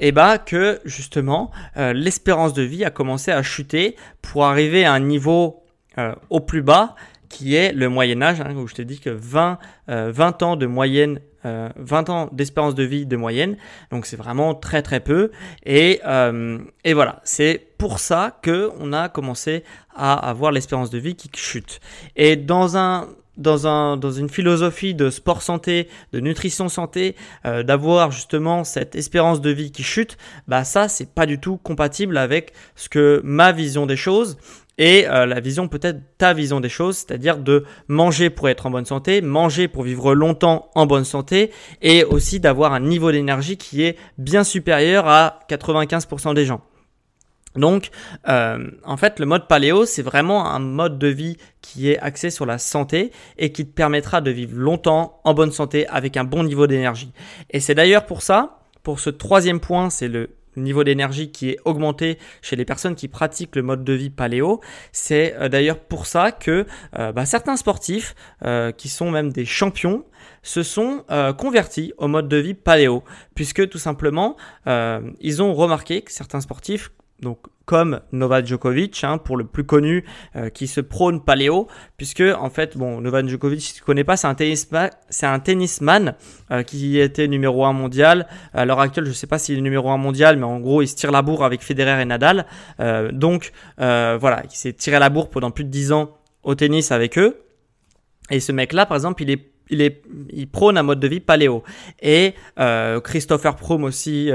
et 0.00 0.12
bah 0.12 0.36
que 0.36 0.80
justement 0.84 1.50
euh, 1.78 1.94
l'espérance 1.94 2.52
de 2.52 2.62
vie 2.62 2.84
a 2.84 2.90
commencé 2.90 3.30
à 3.30 3.42
chuter 3.42 3.96
pour 4.20 4.44
arriver 4.44 4.84
à 4.84 4.92
un 4.92 5.00
niveau 5.00 5.64
euh, 5.96 6.14
au 6.28 6.40
plus 6.40 6.62
bas 6.62 6.94
qui 7.30 7.54
est 7.54 7.72
le 7.72 7.88
Moyen 7.88 8.20
Âge, 8.20 8.42
hein, 8.42 8.54
où 8.54 8.68
je 8.68 8.74
te 8.74 8.82
dis 8.82 9.00
que 9.00 9.08
20, 9.08 9.58
20 9.88 10.42
ans 10.42 10.56
de 10.56 10.66
moyenne 10.66 11.20
20 11.44 12.08
ans 12.10 12.28
d'espérance 12.32 12.74
de 12.74 12.82
vie 12.82 13.06
de 13.06 13.16
moyenne, 13.16 13.56
donc 13.90 14.06
c'est 14.06 14.16
vraiment 14.16 14.54
très 14.54 14.82
très 14.82 15.00
peu. 15.00 15.30
Et, 15.64 16.00
euh, 16.06 16.58
et 16.84 16.94
voilà, 16.94 17.20
c'est 17.24 17.68
pour 17.78 17.98
ça 17.98 18.38
que 18.42 18.70
on 18.78 18.92
a 18.92 19.08
commencé 19.08 19.64
à 19.94 20.14
avoir 20.14 20.52
l'espérance 20.52 20.90
de 20.90 20.98
vie 20.98 21.14
qui 21.14 21.30
chute. 21.34 21.80
Et 22.16 22.36
dans 22.36 22.76
un 22.76 23.08
dans, 23.36 23.66
un, 23.66 23.96
dans 23.96 24.10
une 24.10 24.28
philosophie 24.28 24.94
de 24.94 25.10
sport 25.10 25.42
santé, 25.42 25.88
de 26.12 26.20
nutrition 26.20 26.68
santé, 26.68 27.16
euh, 27.46 27.62
d'avoir 27.62 28.10
justement 28.10 28.64
cette 28.64 28.94
espérance 28.94 29.40
de 29.40 29.50
vie 29.50 29.72
qui 29.72 29.82
chute, 29.82 30.16
bah 30.48 30.64
ça 30.64 30.88
c'est 30.88 31.12
pas 31.12 31.26
du 31.26 31.38
tout 31.38 31.56
compatible 31.56 32.16
avec 32.18 32.52
ce 32.76 32.88
que 32.88 33.20
ma 33.24 33.52
vision 33.52 33.86
des 33.86 33.96
choses 33.96 34.36
et 34.78 35.06
euh, 35.06 35.26
la 35.26 35.40
vision 35.40 35.68
peut-être 35.68 36.00
ta 36.18 36.32
vision 36.32 36.60
des 36.60 36.68
choses, 36.68 36.96
c'est-à-dire 36.98 37.38
de 37.38 37.64
manger 37.88 38.30
pour 38.30 38.48
être 38.48 38.66
en 38.66 38.70
bonne 38.70 38.86
santé, 38.86 39.20
manger 39.20 39.68
pour 39.68 39.82
vivre 39.82 40.14
longtemps 40.14 40.70
en 40.74 40.86
bonne 40.86 41.04
santé 41.04 41.50
et 41.82 42.04
aussi 42.04 42.40
d'avoir 42.40 42.72
un 42.72 42.80
niveau 42.80 43.12
d'énergie 43.12 43.56
qui 43.56 43.82
est 43.82 43.96
bien 44.18 44.44
supérieur 44.44 45.08
à 45.08 45.40
95% 45.48 46.34
des 46.34 46.46
gens. 46.46 46.62
Donc, 47.56 47.90
euh, 48.28 48.70
en 48.84 48.96
fait, 48.96 49.18
le 49.18 49.26
mode 49.26 49.46
paléo, 49.46 49.84
c'est 49.84 50.02
vraiment 50.02 50.46
un 50.50 50.58
mode 50.58 50.98
de 50.98 51.08
vie 51.08 51.36
qui 51.60 51.90
est 51.90 51.98
axé 51.98 52.30
sur 52.30 52.46
la 52.46 52.58
santé 52.58 53.12
et 53.38 53.52
qui 53.52 53.66
te 53.66 53.72
permettra 53.72 54.20
de 54.20 54.30
vivre 54.30 54.56
longtemps 54.56 55.20
en 55.24 55.34
bonne 55.34 55.52
santé 55.52 55.86
avec 55.88 56.16
un 56.16 56.24
bon 56.24 56.44
niveau 56.44 56.66
d'énergie. 56.66 57.12
Et 57.50 57.60
c'est 57.60 57.74
d'ailleurs 57.74 58.06
pour 58.06 58.22
ça, 58.22 58.60
pour 58.82 59.00
ce 59.00 59.10
troisième 59.10 59.60
point, 59.60 59.90
c'est 59.90 60.08
le 60.08 60.30
niveau 60.56 60.84
d'énergie 60.84 61.30
qui 61.30 61.48
est 61.48 61.58
augmenté 61.64 62.18
chez 62.42 62.56
les 62.56 62.66
personnes 62.66 62.94
qui 62.94 63.08
pratiquent 63.08 63.56
le 63.56 63.62
mode 63.62 63.84
de 63.84 63.92
vie 63.94 64.10
paléo. 64.10 64.60
C'est 64.92 65.34
euh, 65.36 65.48
d'ailleurs 65.48 65.78
pour 65.78 66.04
ça 66.04 66.30
que 66.30 66.66
euh, 66.98 67.12
bah, 67.12 67.24
certains 67.24 67.56
sportifs, 67.56 68.14
qui 68.76 68.88
sont 68.88 69.10
même 69.10 69.32
des 69.32 69.44
champions, 69.44 70.04
se 70.42 70.62
sont 70.62 71.04
convertis 71.38 71.92
au 71.96 72.08
mode 72.08 72.28
de 72.28 72.36
vie 72.36 72.54
paléo, 72.54 73.04
puisque 73.34 73.68
tout 73.68 73.78
simplement, 73.78 74.36
ils 74.66 75.42
ont 75.42 75.54
remarqué 75.54 76.02
que 76.02 76.10
certains 76.10 76.40
sportifs 76.40 76.90
donc 77.22 77.38
comme 77.64 78.00
Novak 78.12 78.46
Djokovic, 78.46 79.04
hein, 79.04 79.18
pour 79.18 79.36
le 79.36 79.44
plus 79.44 79.64
connu, 79.64 80.04
euh, 80.36 80.50
qui 80.50 80.66
se 80.66 80.80
prône 80.80 81.22
paléo, 81.22 81.68
puisque 81.96 82.22
en 82.22 82.50
fait, 82.50 82.76
bon, 82.76 83.00
Novak 83.00 83.28
Djokovic, 83.28 83.60
si 83.60 83.74
tu 83.74 83.82
connais 83.82 84.04
pas, 84.04 84.16
c'est 84.16 84.26
un 84.26 84.34
tennisman, 84.34 84.90
c'est 85.08 85.26
un 85.26 85.38
tennisman 85.38 86.14
euh, 86.50 86.62
qui 86.62 86.98
était 86.98 87.28
numéro 87.28 87.64
1 87.64 87.72
mondial. 87.72 88.26
À 88.52 88.64
l'heure 88.64 88.80
actuelle, 88.80 89.06
je 89.06 89.12
sais 89.12 89.26
pas 89.26 89.38
s'il 89.38 89.58
est 89.58 89.62
numéro 89.62 89.90
1 89.90 89.96
mondial, 89.96 90.36
mais 90.36 90.44
en 90.44 90.60
gros, 90.60 90.82
il 90.82 90.88
se 90.88 90.96
tire 90.96 91.12
la 91.12 91.22
bourre 91.22 91.44
avec 91.44 91.62
Federer 91.62 92.02
et 92.02 92.04
Nadal. 92.04 92.46
Euh, 92.80 93.10
donc 93.12 93.52
voilà, 93.78 94.42
il 94.44 94.56
s'est 94.56 94.72
tiré 94.72 94.98
la 94.98 95.08
bourre 95.08 95.30
pendant 95.30 95.50
plus 95.50 95.64
de 95.64 95.70
10 95.70 95.92
ans 95.92 96.18
au 96.42 96.54
tennis 96.54 96.90
avec 96.92 97.18
eux. 97.18 97.42
Et 98.30 98.40
ce 98.40 98.52
mec-là, 98.52 98.86
par 98.86 98.96
exemple, 98.96 99.22
il 99.22 99.30
est 99.30 99.48
il, 99.70 99.80
est, 99.80 100.02
il 100.30 100.48
prône 100.48 100.76
un 100.76 100.82
mode 100.82 101.00
de 101.00 101.08
vie 101.08 101.20
paléo. 101.20 101.62
Et 102.02 102.34
Christopher 103.02 103.56
Proum 103.56 103.84
aussi, 103.84 104.30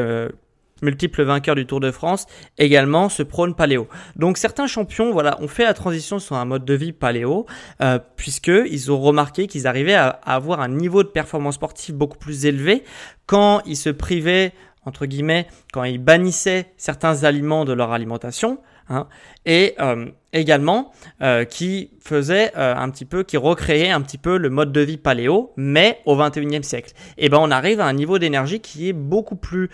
multiple 0.81 1.23
vainqueur 1.23 1.55
du 1.55 1.65
Tour 1.65 1.79
de 1.79 1.91
France, 1.91 2.25
également 2.57 3.09
se 3.09 3.23
prône 3.23 3.55
paléo. 3.55 3.87
Donc 4.15 4.37
certains 4.37 4.67
champions, 4.67 5.11
voilà, 5.11 5.41
ont 5.41 5.47
fait 5.47 5.63
la 5.63 5.73
transition 5.73 6.19
sur 6.19 6.35
un 6.35 6.45
mode 6.45 6.65
de 6.65 6.73
vie 6.73 6.93
paléo, 6.93 7.45
euh, 7.81 7.99
puisque 8.15 8.47
ils 8.47 8.91
ont 8.91 8.99
remarqué 8.99 9.47
qu'ils 9.47 9.67
arrivaient 9.67 9.95
à, 9.95 10.07
avoir 10.07 10.61
un 10.61 10.69
niveau 10.69 11.03
de 11.03 11.09
performance 11.09 11.55
sportive 11.55 11.95
beaucoup 11.95 12.17
plus 12.17 12.45
élevé 12.45 12.83
quand 13.25 13.61
ils 13.65 13.77
se 13.77 13.89
privaient 13.89 14.53
entre 14.85 15.05
guillemets, 15.05 15.47
quand 15.73 15.83
ils 15.83 15.97
bannissaient 15.97 16.71
certains 16.77 17.25
aliments 17.25 17.65
de 17.65 17.73
leur 17.73 17.91
alimentation, 17.91 18.59
Hein, 18.89 19.07
et 19.45 19.75
euh, 19.79 20.05
également 20.31 20.93
euh, 21.21 21.43
qui 21.43 21.91
faisait 21.99 22.51
euh, 22.55 22.73
un 22.75 22.89
petit 22.89 23.03
peu, 23.03 23.23
qui 23.23 23.35
recréait 23.35 23.89
un 23.89 23.99
petit 24.01 24.17
peu 24.17 24.37
le 24.37 24.49
mode 24.49 24.71
de 24.71 24.79
vie 24.79 24.97
paléo, 24.97 25.51
mais 25.57 25.99
au 26.05 26.15
21e 26.15 26.63
siècle. 26.63 26.93
Et 27.17 27.27
ben 27.27 27.37
on 27.41 27.51
arrive 27.51 27.81
à 27.81 27.85
un 27.85 27.93
niveau 27.93 28.17
d'énergie 28.17 28.61
qui 28.61 28.87
est 28.87 28.93
beaucoup 28.93 29.35
plus, 29.35 29.69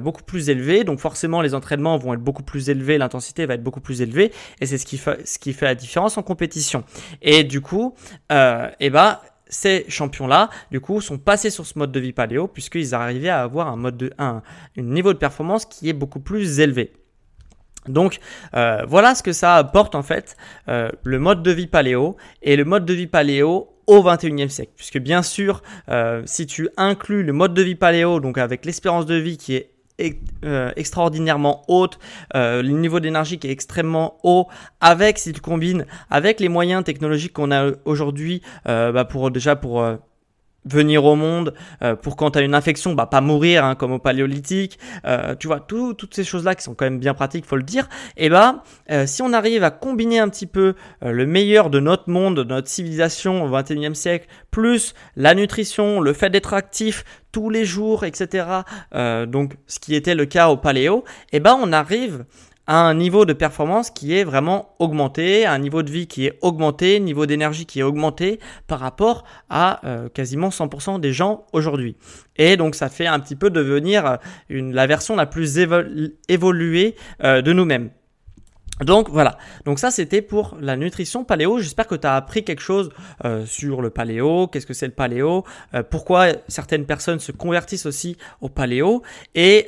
beaucoup 0.00 0.22
plus 0.22 0.50
élevé, 0.50 0.84
donc 0.84 0.98
forcément 0.98 1.40
les 1.40 1.54
entraînements 1.54 1.96
vont 1.96 2.14
être 2.14 2.20
beaucoup 2.20 2.42
plus 2.42 2.68
élevés, 2.68 2.98
l'intensité 2.98 3.46
va 3.46 3.54
être 3.54 3.62
beaucoup 3.62 3.80
plus 3.80 4.02
élevée, 4.02 4.32
et 4.60 4.66
c'est 4.66 4.78
ce 4.78 4.84
qui 4.86 4.98
fait, 4.98 5.26
ce 5.26 5.38
qui 5.38 5.52
fait 5.52 5.66
la 5.66 5.74
différence 5.74 6.18
en 6.18 6.22
compétition. 6.22 6.84
Et 7.22 7.44
du 7.44 7.60
coup, 7.60 7.94
et 8.30 8.90
ben 8.90 9.18
ces 9.48 9.84
champions-là, 9.88 10.48
du 10.70 10.80
coup, 10.80 11.00
sont 11.00 11.18
passés 11.18 11.50
sur 11.50 11.66
ce 11.66 11.78
mode 11.78 11.92
de 11.92 12.00
vie 12.00 12.12
paléo 12.12 12.46
puisqu'ils 12.46 12.94
arrivaient 12.94 13.28
à 13.28 13.42
avoir 13.42 13.68
un 13.68 13.76
mode 13.76 13.96
de 13.96 14.12
un, 14.18 14.42
un 14.78 14.82
niveau 14.82 15.12
de 15.12 15.18
performance 15.18 15.64
qui 15.64 15.88
est 15.88 15.94
beaucoup 15.94 16.20
plus 16.20 16.60
élevé. 16.60 16.92
Donc 17.90 18.18
euh, 18.54 18.84
voilà 18.88 19.14
ce 19.14 19.22
que 19.22 19.32
ça 19.32 19.56
apporte 19.56 19.94
en 19.94 20.02
fait 20.02 20.36
euh, 20.68 20.88
le 21.04 21.18
mode 21.18 21.42
de 21.42 21.50
vie 21.50 21.66
paléo 21.66 22.16
et 22.42 22.56
le 22.56 22.64
mode 22.64 22.84
de 22.84 22.94
vie 22.94 23.06
paléo 23.06 23.68
au 23.86 24.02
21e 24.02 24.48
siècle. 24.48 24.72
Puisque 24.76 24.98
bien 24.98 25.22
sûr, 25.22 25.62
euh, 25.88 26.22
si 26.24 26.46
tu 26.46 26.68
inclus 26.76 27.22
le 27.22 27.32
mode 27.32 27.54
de 27.54 27.62
vie 27.62 27.74
paléo, 27.74 28.20
donc 28.20 28.38
avec 28.38 28.64
l'espérance 28.64 29.06
de 29.06 29.16
vie 29.16 29.36
qui 29.36 29.54
est 29.54 29.70
extraordinairement 30.76 31.62
haute, 31.68 31.98
le 32.32 32.62
niveau 32.62 33.00
d'énergie 33.00 33.38
qui 33.38 33.48
est 33.48 33.50
extrêmement 33.50 34.16
haut, 34.22 34.46
avec 34.80 35.18
si 35.18 35.34
tu 35.34 35.42
combines 35.42 35.84
avec 36.08 36.40
les 36.40 36.48
moyens 36.48 36.82
technologiques 36.84 37.34
qu'on 37.34 37.50
a 37.50 37.72
aujourd'hui, 37.84 38.40
bah 38.64 39.04
pour 39.04 39.30
déjà 39.30 39.56
pour 39.56 39.84
venir 40.64 41.04
au 41.04 41.16
monde 41.16 41.54
euh, 41.82 41.96
pour 41.96 42.16
quand 42.16 42.32
tu 42.32 42.38
as 42.38 42.42
une 42.42 42.54
infection 42.54 42.94
bah 42.94 43.06
pas 43.06 43.20
mourir 43.20 43.64
hein, 43.64 43.74
comme 43.74 43.92
au 43.92 43.98
paléolithique. 43.98 44.78
Euh, 45.06 45.34
tu 45.34 45.46
vois 45.46 45.60
toutes 45.60 46.14
ces 46.14 46.24
choses 46.24 46.44
là 46.44 46.54
qui 46.54 46.62
sont 46.62 46.74
quand 46.74 46.84
même 46.84 46.98
bien 46.98 47.14
pratiques 47.14 47.46
faut 47.46 47.56
le 47.56 47.62
dire. 47.62 47.88
Et 48.16 48.28
bah 48.28 48.62
euh, 48.90 49.06
si 49.06 49.22
on 49.22 49.32
arrive 49.32 49.64
à 49.64 49.70
combiner 49.70 50.18
un 50.18 50.28
petit 50.28 50.46
peu 50.46 50.74
le 51.02 51.26
meilleur 51.26 51.70
de 51.70 51.80
notre 51.80 52.10
monde 52.10 52.36
de 52.36 52.44
notre 52.44 52.68
civilisation 52.68 53.44
au 53.44 53.48
21e 53.48 53.94
siècle 53.94 54.26
plus 54.50 54.94
la 55.16 55.34
nutrition 55.34 56.00
le 56.00 56.12
fait 56.12 56.30
d'être 56.30 56.54
actif 56.54 57.04
tous 57.32 57.50
les 57.50 57.64
jours 57.64 58.04
etc 58.04 58.46
donc 58.92 59.56
ce 59.66 59.78
qui 59.78 59.94
était 59.94 60.14
le 60.14 60.26
cas 60.26 60.48
au 60.48 60.56
paléo 60.56 61.04
et 61.32 61.40
bah 61.40 61.56
on 61.60 61.72
arrive 61.72 62.24
un 62.70 62.94
niveau 62.94 63.24
de 63.24 63.32
performance 63.32 63.90
qui 63.90 64.16
est 64.16 64.22
vraiment 64.22 64.76
augmenté, 64.78 65.44
un 65.44 65.58
niveau 65.58 65.82
de 65.82 65.90
vie 65.90 66.06
qui 66.06 66.26
est 66.26 66.38
augmenté, 66.40 67.00
niveau 67.00 67.26
d'énergie 67.26 67.66
qui 67.66 67.80
est 67.80 67.82
augmenté 67.82 68.38
par 68.68 68.78
rapport 68.78 69.24
à 69.48 69.84
euh, 69.84 70.08
quasiment 70.08 70.50
100% 70.50 71.00
des 71.00 71.12
gens 71.12 71.46
aujourd'hui. 71.52 71.96
Et 72.36 72.56
donc 72.56 72.76
ça 72.76 72.88
fait 72.88 73.08
un 73.08 73.18
petit 73.18 73.34
peu 73.34 73.50
devenir 73.50 74.06
euh, 74.06 74.16
la 74.50 74.86
version 74.86 75.16
la 75.16 75.26
plus 75.26 75.58
évoluée 76.28 76.94
euh, 77.24 77.42
de 77.42 77.52
nous-mêmes. 77.52 77.90
Donc 78.82 79.10
voilà, 79.10 79.36
donc 79.64 79.80
ça 79.80 79.90
c'était 79.90 80.22
pour 80.22 80.56
la 80.60 80.76
nutrition 80.76 81.24
paléo. 81.24 81.58
J'espère 81.58 81.88
que 81.88 81.96
tu 81.96 82.06
as 82.06 82.14
appris 82.14 82.44
quelque 82.44 82.62
chose 82.62 82.90
sur 83.44 83.82
le 83.82 83.90
paléo, 83.90 84.46
qu'est-ce 84.46 84.64
que 84.64 84.72
c'est 84.72 84.86
le 84.86 84.94
paléo, 84.94 85.44
pourquoi 85.90 86.28
certaines 86.48 86.86
personnes 86.86 87.18
se 87.18 87.30
convertissent 87.30 87.84
aussi 87.84 88.16
au 88.40 88.48
paléo? 88.48 89.02
Et, 89.34 89.66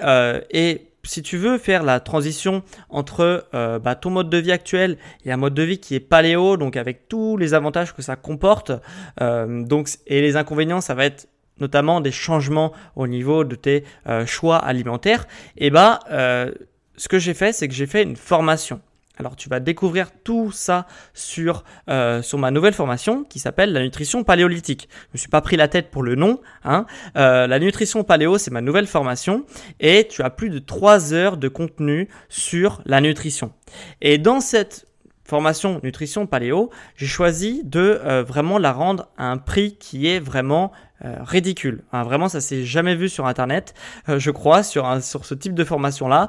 et 0.50 0.91
si 1.04 1.22
tu 1.22 1.36
veux 1.36 1.58
faire 1.58 1.82
la 1.82 2.00
transition 2.00 2.62
entre 2.88 3.46
euh, 3.54 3.78
bah, 3.78 3.94
ton 3.94 4.10
mode 4.10 4.30
de 4.30 4.38
vie 4.38 4.52
actuel 4.52 4.98
et 5.24 5.32
un 5.32 5.36
mode 5.36 5.54
de 5.54 5.62
vie 5.62 5.78
qui 5.78 5.94
est 5.94 6.00
paléo, 6.00 6.56
donc 6.56 6.76
avec 6.76 7.08
tous 7.08 7.36
les 7.36 7.54
avantages 7.54 7.94
que 7.94 8.02
ça 8.02 8.16
comporte, 8.16 8.72
euh, 9.20 9.64
donc 9.64 9.88
et 10.06 10.20
les 10.20 10.36
inconvénients, 10.36 10.80
ça 10.80 10.94
va 10.94 11.04
être 11.04 11.28
notamment 11.58 12.00
des 12.00 12.12
changements 12.12 12.72
au 12.96 13.06
niveau 13.06 13.44
de 13.44 13.56
tes 13.56 13.84
euh, 14.08 14.26
choix 14.26 14.56
alimentaires. 14.56 15.26
Et 15.56 15.70
bah, 15.70 16.00
ce 16.08 17.08
que 17.08 17.18
j'ai 17.18 17.34
fait, 17.34 17.52
c'est 17.52 17.68
que 17.68 17.74
j'ai 17.74 17.86
fait 17.86 18.02
une 18.02 18.16
formation. 18.16 18.80
Alors 19.18 19.36
tu 19.36 19.48
vas 19.48 19.60
découvrir 19.60 20.10
tout 20.24 20.52
ça 20.52 20.86
sur, 21.12 21.64
euh, 21.88 22.22
sur 22.22 22.38
ma 22.38 22.50
nouvelle 22.50 22.72
formation 22.72 23.24
qui 23.24 23.38
s'appelle 23.38 23.72
la 23.72 23.82
nutrition 23.82 24.24
paléolithique. 24.24 24.88
Je 24.90 25.08
me 25.14 25.18
suis 25.18 25.28
pas 25.28 25.40
pris 25.40 25.56
la 25.56 25.68
tête 25.68 25.90
pour 25.90 26.02
le 26.02 26.14
nom. 26.14 26.40
Hein. 26.64 26.86
Euh, 27.16 27.46
la 27.46 27.58
nutrition 27.58 28.04
paléo, 28.04 28.38
c'est 28.38 28.50
ma 28.50 28.62
nouvelle 28.62 28.86
formation 28.86 29.44
et 29.80 30.08
tu 30.08 30.22
as 30.22 30.30
plus 30.30 30.48
de 30.48 30.58
3 30.58 31.12
heures 31.12 31.36
de 31.36 31.48
contenu 31.48 32.08
sur 32.28 32.80
la 32.86 33.00
nutrition. 33.00 33.52
Et 34.00 34.16
dans 34.18 34.40
cette 34.40 34.86
formation 35.24 35.80
nutrition 35.82 36.26
paléo, 36.26 36.70
j'ai 36.96 37.06
choisi 37.06 37.62
de 37.64 38.00
euh, 38.02 38.22
vraiment 38.22 38.58
la 38.58 38.72
rendre 38.72 39.08
à 39.18 39.30
un 39.30 39.36
prix 39.38 39.76
qui 39.76 40.06
est 40.06 40.20
vraiment 40.20 40.72
ridicule. 41.04 41.82
Hein, 41.92 42.04
vraiment, 42.04 42.28
ça 42.28 42.40
s'est 42.40 42.64
jamais 42.64 42.94
vu 42.94 43.08
sur 43.08 43.26
Internet, 43.26 43.74
je 44.06 44.30
crois, 44.30 44.62
sur 44.62 45.00
ce 45.02 45.34
type 45.34 45.52
de 45.52 45.64
formation-là. 45.64 46.28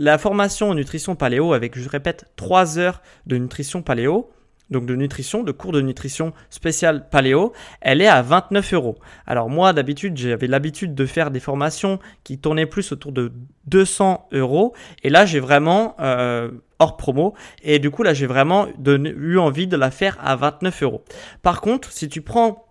La 0.00 0.16
formation 0.16 0.70
en 0.70 0.74
nutrition 0.76 1.16
paléo 1.16 1.52
avec, 1.54 1.76
je 1.76 1.88
répète, 1.88 2.26
3 2.36 2.78
heures 2.78 3.02
de 3.26 3.36
nutrition 3.36 3.82
paléo, 3.82 4.30
donc 4.70 4.86
de 4.86 4.94
nutrition, 4.94 5.42
de 5.42 5.50
cours 5.50 5.72
de 5.72 5.80
nutrition 5.80 6.32
spécial 6.50 7.08
paléo, 7.08 7.52
elle 7.80 8.00
est 8.00 8.06
à 8.06 8.22
29 8.22 8.74
euros. 8.74 8.98
Alors 9.26 9.50
moi 9.50 9.72
d'habitude 9.72 10.16
j'avais 10.16 10.46
l'habitude 10.46 10.94
de 10.94 11.04
faire 11.04 11.32
des 11.32 11.40
formations 11.40 11.98
qui 12.22 12.38
tournaient 12.38 12.64
plus 12.64 12.92
autour 12.92 13.10
de 13.10 13.32
200 13.66 14.28
euros 14.30 14.72
et 15.02 15.10
là 15.10 15.26
j'ai 15.26 15.40
vraiment 15.40 15.96
euh, 15.98 16.52
hors 16.78 16.96
promo 16.96 17.34
et 17.64 17.80
du 17.80 17.90
coup 17.90 18.04
là 18.04 18.14
j'ai 18.14 18.26
vraiment 18.26 18.68
eu 18.86 19.38
envie 19.38 19.66
de 19.66 19.76
la 19.76 19.90
faire 19.90 20.16
à 20.22 20.36
29 20.36 20.82
euros. 20.84 21.02
Par 21.42 21.60
contre 21.60 21.90
si 21.90 22.08
tu 22.08 22.22
prends 22.22 22.66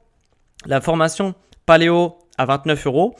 la 0.65 0.79
formation 0.79 1.35
paléo 1.65 2.19
à 2.37 2.45
29 2.45 2.87
euros, 2.87 3.15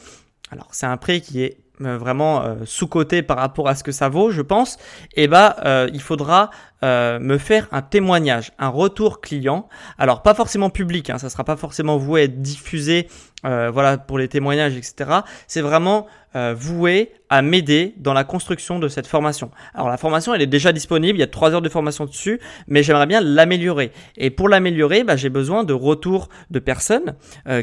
alors 0.49 0.69
c'est 0.71 0.85
un 0.85 0.95
prix 0.95 1.19
qui 1.19 1.43
est 1.43 1.57
vraiment 1.79 2.41
euh, 2.41 2.55
sous-côté 2.65 3.21
par 3.21 3.37
rapport 3.37 3.67
à 3.67 3.75
ce 3.75 3.83
que 3.83 3.91
ça 3.91 4.09
vaut, 4.09 4.31
je 4.31 4.41
pense, 4.41 4.77
et 5.15 5.23
eh 5.23 5.27
bah 5.27 5.55
ben, 5.63 5.89
il 5.93 6.01
faudra 6.01 6.49
euh, 6.83 7.17
me 7.17 7.39
faire 7.39 7.67
un 7.71 7.81
témoignage, 7.81 8.51
un 8.59 8.69
retour 8.69 9.19
client. 9.19 9.67
Alors 9.97 10.21
pas 10.21 10.35
forcément 10.35 10.69
public, 10.69 11.09
hein, 11.09 11.17
ça 11.17 11.27
sera 11.31 11.43
pas 11.43 11.55
forcément 11.55 11.97
voué 11.97 12.21
à 12.21 12.23
être 12.25 12.39
diffusé, 12.39 13.07
euh, 13.45 13.71
voilà 13.73 13.97
pour 13.97 14.19
les 14.19 14.27
témoignages, 14.27 14.75
etc. 14.77 15.21
C'est 15.47 15.61
vraiment 15.61 16.05
euh, 16.35 16.53
voué 16.55 17.13
à 17.29 17.41
m'aider 17.41 17.95
dans 17.97 18.13
la 18.13 18.23
construction 18.23 18.77
de 18.77 18.89
cette 18.89 19.07
formation. 19.07 19.49
Alors 19.73 19.89
la 19.89 19.97
formation, 19.97 20.35
elle 20.35 20.41
est 20.43 20.45
déjà 20.45 20.71
disponible, 20.71 21.17
il 21.17 21.21
y 21.21 21.23
a 21.23 21.27
trois 21.27 21.51
heures 21.51 21.63
de 21.63 21.69
formation 21.69 22.05
dessus, 22.05 22.39
mais 22.67 22.83
j'aimerais 22.83 23.07
bien 23.07 23.21
l'améliorer. 23.21 23.91
Et 24.15 24.29
pour 24.29 24.47
l'améliorer, 24.47 25.03
bah, 25.03 25.15
j'ai 25.15 25.29
besoin 25.29 25.63
de 25.63 25.73
retours 25.73 26.29
de 26.51 26.59
personnes 26.59 27.15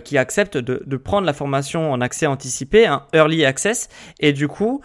qui 0.02 0.18
acceptent 0.18 0.58
de, 0.58 0.96
prendre 0.96 1.26
la 1.26 1.32
formation 1.32 1.92
en 1.92 2.00
accès 2.00 2.26
anticipé, 2.26 2.86
un 2.86 3.04
early 3.14 3.44
access, 3.44 3.88
et 4.20 4.32
du 4.32 4.48
coup, 4.48 4.82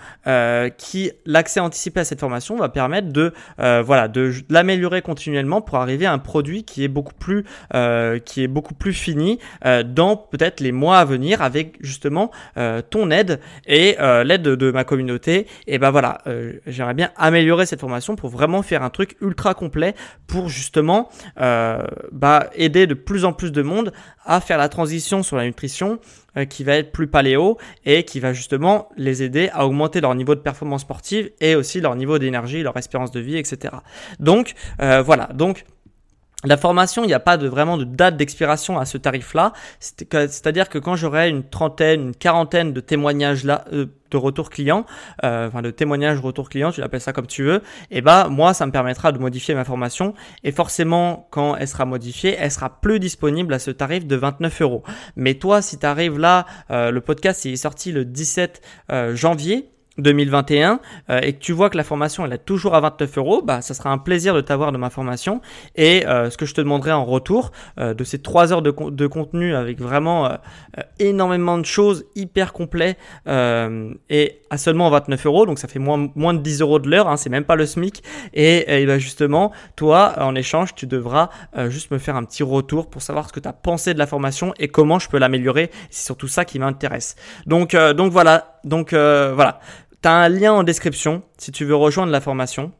qui 0.78 1.12
l'accès 1.26 1.60
anticipé 1.60 2.02
à 2.02 2.06
cette 2.06 2.20
formation 2.20 2.56
va 2.58 2.70
permettre 2.70 3.12
de, 3.12 3.34
voilà, 3.58 4.08
de 4.08 4.19
de 4.20 4.34
l'améliorer 4.50 5.02
continuellement 5.02 5.62
pour 5.62 5.78
arriver 5.78 6.06
à 6.06 6.14
un 6.14 6.20
produit 6.20 6.64
qui 6.64 6.84
est 6.84 6.88
beaucoup 6.88 7.14
plus, 7.14 7.46
euh, 7.74 8.20
qui 8.20 8.44
est 8.44 8.48
beaucoup 8.48 8.74
plus 8.74 8.94
fini 8.94 9.40
euh, 9.66 9.84
dans 9.84 10.18
peut-être 10.18 10.60
les 10.60 10.72
mois 10.72 11.00
à 11.00 11.06
venir 11.06 11.42
avec 11.42 11.78
justement 11.82 12.32
euh, 12.58 12.82
ton 12.88 13.12
aide 13.12 13.40
et 13.66 13.98
l'aide 14.00 14.42
de, 14.42 14.72
ma 14.72 14.84
communauté. 14.84 15.48
Et 15.68 15.78
ben 15.80 15.92
voilà, 15.92 16.20
j'aimerais 16.68 16.94
bien 16.94 17.12
améliorer 17.16 17.66
cette 17.66 17.80
formation 17.80 18.16
pour 18.16 18.30
vraiment 18.30 18.62
faire 18.62 18.84
un 18.84 18.90
truc 18.90 19.16
ultra 19.22 19.54
complet 19.54 19.96
pour 20.28 20.50
justement 20.50 21.10
bah, 21.38 22.50
aider 22.56 22.88
de 22.88 22.94
plus 22.94 23.26
en 23.26 23.34
plus 23.34 23.52
de 23.52 23.62
monde 23.62 23.92
à 24.26 24.42
faire 24.42 24.58
la 24.58 24.70
transition 24.70 25.24
sur 25.24 25.38
la 25.38 25.46
nutrition 25.46 26.00
qui 26.50 26.64
va 26.64 26.76
être 26.76 26.92
plus 26.92 27.08
paléo 27.08 27.58
et 27.86 28.04
qui 28.04 28.20
va 28.20 28.34
justement 28.34 28.90
les 28.98 29.24
aider 29.24 29.50
à 29.54 29.66
augmenter 29.66 30.02
leur 30.02 30.16
niveau 30.16 30.36
de 30.36 30.42
performance 30.42 30.82
sportive 30.82 31.32
et 31.42 31.56
aussi 31.56 31.82
leur 31.82 31.96
niveau 31.96 32.20
d'énergie, 32.20 32.64
leur 32.64 32.78
espérance 32.78 33.12
de 33.12 33.20
vie, 33.20 33.38
etc. 33.38 33.76
Donc 34.20 34.54
euh, 34.82 35.02
voilà, 35.02 35.30
donc 35.34 35.66
la 36.46 36.56
formation, 36.56 37.04
il 37.04 37.08
n'y 37.08 37.14
a 37.14 37.20
pas 37.20 37.36
de, 37.36 37.50
vraiment 37.50 37.76
de 37.76 37.84
date 37.84 38.16
d'expiration 38.16 38.80
à 38.80 38.86
ce 38.86 38.98
tarif-là. 38.98 39.52
C'est-à-dire 39.80 40.70
que 40.70 40.80
quand 40.80 40.96
j'aurai 40.96 41.30
une 41.30 41.44
trentaine, 41.44 42.02
une 42.02 42.16
quarantaine 42.16 42.72
de 42.72 42.80
témoignages 42.80 43.44
là, 43.44 43.66
euh, 43.74 43.88
de 44.10 44.18
retour 44.18 44.50
client, 44.50 44.86
euh, 45.26 45.50
enfin 45.50 45.62
de 45.62 45.70
témoignages 45.70 46.18
retour 46.20 46.48
client, 46.48 46.72
tu 46.72 46.80
l'appelles 46.80 47.02
ça 47.02 47.12
comme 47.12 47.28
tu 47.28 47.44
veux, 47.44 47.58
et 47.92 47.98
eh 47.98 48.02
bah 48.02 48.28
moi 48.30 48.54
ça 48.54 48.66
me 48.66 48.72
permettra 48.72 49.12
de 49.12 49.20
modifier 49.20 49.54
ma 49.54 49.66
formation 49.66 50.16
et 50.44 50.52
forcément 50.52 51.28
quand 51.30 51.58
elle 51.58 51.68
sera 51.68 51.86
modifiée, 51.86 52.36
elle 52.40 52.52
sera 52.52 52.80
plus 52.82 53.00
disponible 53.00 53.54
à 53.54 53.60
ce 53.60 53.70
tarif 53.70 54.08
de 54.08 54.16
29 54.16 54.62
euros. 54.62 54.84
Mais 55.18 55.36
toi, 55.36 55.62
si 55.62 55.78
tu 55.78 55.86
arrives 55.86 56.18
là, 56.18 56.46
euh, 56.72 56.90
le 56.90 57.02
podcast 57.02 57.46
est 57.46 57.56
sorti 57.58 57.92
le 57.92 58.06
17 58.06 58.62
janvier. 59.14 59.70
2021 60.02 60.80
euh, 61.10 61.20
et 61.22 61.34
que 61.34 61.40
tu 61.40 61.52
vois 61.52 61.70
que 61.70 61.78
la 61.78 61.84
formation 61.84 62.26
elle 62.26 62.34
est 62.34 62.46
toujours 62.46 62.76
à 62.76 62.80
29 62.80 63.18
euros, 63.18 63.42
bah 63.42 63.62
ça 63.62 63.74
sera 63.74 63.92
un 63.92 63.98
plaisir 63.98 64.34
de 64.34 64.42
t'avoir 64.42 64.72
de 64.72 64.78
ma 64.78 64.90
formation 64.90 65.42
et 65.76 66.06
euh, 66.08 66.30
ce 66.30 66.38
que 66.38 66.46
je 66.46 66.54
te 66.54 66.62
demanderai 66.62 66.92
en 66.92 67.06
retour 67.06 67.52
euh, 67.80 67.94
de 67.94 68.04
ces 68.04 68.20
3 68.20 68.54
heures 68.54 68.62
de, 68.62 68.74
de 68.90 69.08
contenu 69.08 69.56
avec 69.56 69.80
vraiment 69.80 70.30
énormément 71.00 71.58
de 71.58 71.66
choses 71.66 72.06
hyper 72.16 72.54
complet 72.54 72.98
et 73.28 74.42
à 74.50 74.58
seulement 74.58 74.90
29 74.90 75.26
euros 75.26 75.46
donc 75.46 75.60
ça 75.60 75.68
fait 75.68 75.80
moins, 75.80 76.10
moins 76.16 76.34
de 76.34 76.40
10 76.40 76.62
euros 76.62 76.80
de 76.80 76.90
l'heure, 76.90 77.08
hein, 77.08 77.18
c'est 77.18 77.30
même 77.30 77.44
pas 77.44 77.56
le 77.56 77.66
SMIC 77.66 78.04
et, 78.34 78.82
et 78.82 78.86
bah, 78.86 78.98
justement 78.98 79.52
toi 79.76 80.14
en 80.18 80.36
échange 80.36 80.76
tu 80.76 80.88
devras 80.88 81.30
juste 81.68 81.92
me 81.92 81.98
faire 81.98 82.16
un 82.16 82.24
petit 82.24 82.44
retour 82.44 82.90
pour 82.90 83.02
savoir 83.02 83.28
ce 83.28 83.34
que 83.34 83.40
tu 83.40 83.48
as 83.48 83.54
pensé 83.54 83.94
de 83.94 84.00
la 84.00 84.08
formation 84.08 84.54
et 84.60 84.68
comment 84.68 85.00
je 85.00 85.10
peux 85.10 85.18
l'améliorer, 85.18 85.72
c'est 85.90 86.06
surtout 86.06 86.28
ça 86.28 86.46
qui 86.46 86.60
m'intéresse. 86.60 87.16
Donc, 87.46 87.76
donc 87.76 88.12
voilà, 88.12 88.60
donc 88.64 88.94
voilà. 88.94 89.60
Tu 90.02 90.08
as 90.08 90.14
un 90.14 90.30
lien 90.30 90.54
en 90.54 90.64
description 90.64 91.24
si 91.38 91.52
tu 91.52 91.66
veux 91.66 91.76
rejoindre 91.76 92.12
la 92.12 92.22
formation 92.22 92.72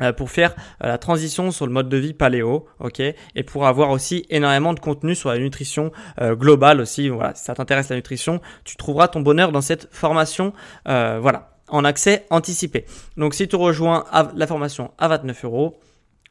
euh, 0.00 0.12
pour 0.12 0.30
faire 0.30 0.54
euh, 0.84 0.88
la 0.88 0.98
transition 0.98 1.50
sur 1.50 1.66
le 1.66 1.72
mode 1.72 1.88
de 1.88 1.96
vie 1.96 2.14
paléo, 2.14 2.66
ok, 2.78 3.00
et 3.00 3.42
pour 3.42 3.66
avoir 3.66 3.90
aussi 3.90 4.24
énormément 4.30 4.72
de 4.72 4.78
contenu 4.78 5.16
sur 5.16 5.28
la 5.30 5.38
nutrition 5.38 5.90
euh, 6.20 6.36
globale 6.36 6.80
aussi. 6.80 7.08
Voilà, 7.08 7.34
si 7.34 7.44
ça 7.44 7.54
t'intéresse 7.54 7.88
la 7.88 7.96
nutrition, 7.96 8.40
tu 8.64 8.76
trouveras 8.76 9.08
ton 9.08 9.20
bonheur 9.20 9.50
dans 9.50 9.60
cette 9.60 9.88
formation, 9.90 10.52
voilà, 10.84 11.58
en 11.68 11.84
accès 11.84 12.26
anticipé. 12.30 12.86
Donc 13.16 13.34
si 13.34 13.48
tu 13.48 13.56
rejoins 13.56 14.04
la 14.34 14.46
formation 14.46 14.92
à 14.98 15.08
29 15.08 15.44
euros, 15.44 15.80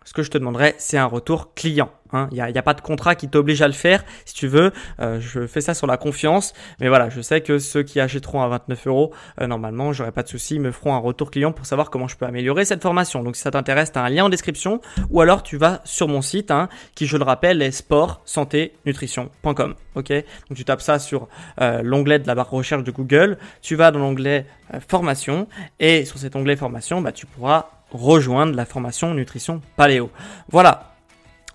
ce 0.05 0.13
que 0.13 0.23
je 0.23 0.31
te 0.31 0.37
demanderai, 0.37 0.73
c'est 0.77 0.97
un 0.97 1.05
retour 1.05 1.53
client. 1.53 1.91
Il 2.13 2.17
hein. 2.17 2.29
n'y 2.31 2.57
a, 2.57 2.63
pas 2.63 2.73
de 2.73 2.81
contrat 2.81 3.15
qui 3.15 3.27
t'oblige 3.29 3.61
à 3.61 3.67
le 3.67 3.73
faire. 3.73 4.03
Si 4.25 4.33
tu 4.33 4.47
veux, 4.47 4.71
euh, 4.99 5.19
je 5.19 5.47
fais 5.47 5.61
ça 5.61 5.73
sur 5.73 5.87
la 5.87 5.97
confiance. 5.97 6.53
Mais 6.79 6.87
voilà, 6.87 7.09
je 7.09 7.21
sais 7.21 7.41
que 7.41 7.59
ceux 7.59 7.83
qui 7.83 7.99
achèteront 7.99 8.41
à 8.41 8.47
29 8.47 8.87
euros, 8.87 9.13
euh, 9.41 9.47
normalement, 9.47 9.93
j'aurai 9.93 10.11
pas 10.11 10.23
de 10.23 10.27
souci, 10.27 10.55
ils 10.55 10.61
me 10.61 10.71
feront 10.71 10.93
un 10.93 10.99
retour 10.99 11.31
client 11.31 11.51
pour 11.51 11.65
savoir 11.65 11.89
comment 11.89 12.07
je 12.07 12.17
peux 12.17 12.25
améliorer 12.25 12.65
cette 12.65 12.81
formation. 12.81 13.23
Donc 13.23 13.35
si 13.35 13.41
ça 13.41 13.51
t'intéresse, 13.51 13.91
tu 13.91 13.99
as 13.99 14.03
un 14.03 14.09
lien 14.09 14.25
en 14.25 14.29
description. 14.29 14.81
Ou 15.09 15.21
alors 15.21 15.43
tu 15.43 15.57
vas 15.57 15.81
sur 15.83 16.07
mon 16.07 16.21
site, 16.21 16.51
hein, 16.51 16.69
qui 16.95 17.07
je 17.07 17.17
le 17.17 17.23
rappelle 17.23 17.61
est 17.61 17.71
sport, 17.71 18.21
santé, 18.25 18.73
nutrition.com. 18.85 19.75
Ok? 19.95 20.09
Donc 20.11 20.57
tu 20.57 20.65
tapes 20.65 20.81
ça 20.81 20.99
sur 20.99 21.27
euh, 21.61 21.81
l'onglet 21.83 22.19
de 22.19 22.27
la 22.27 22.35
barre 22.35 22.49
recherche 22.49 22.83
de 22.83 22.91
Google. 22.91 23.37
Tu 23.61 23.75
vas 23.75 23.91
dans 23.91 23.99
l'onglet 23.99 24.45
formation. 24.87 25.47
Et 25.79 26.05
sur 26.05 26.17
cet 26.17 26.35
onglet 26.35 26.55
formation, 26.55 27.01
bah, 27.01 27.11
tu 27.11 27.25
pourras 27.25 27.69
rejoindre 27.91 28.55
la 28.55 28.65
formation 28.65 29.13
nutrition 29.13 29.61
paléo. 29.75 30.09
Voilà. 30.49 30.96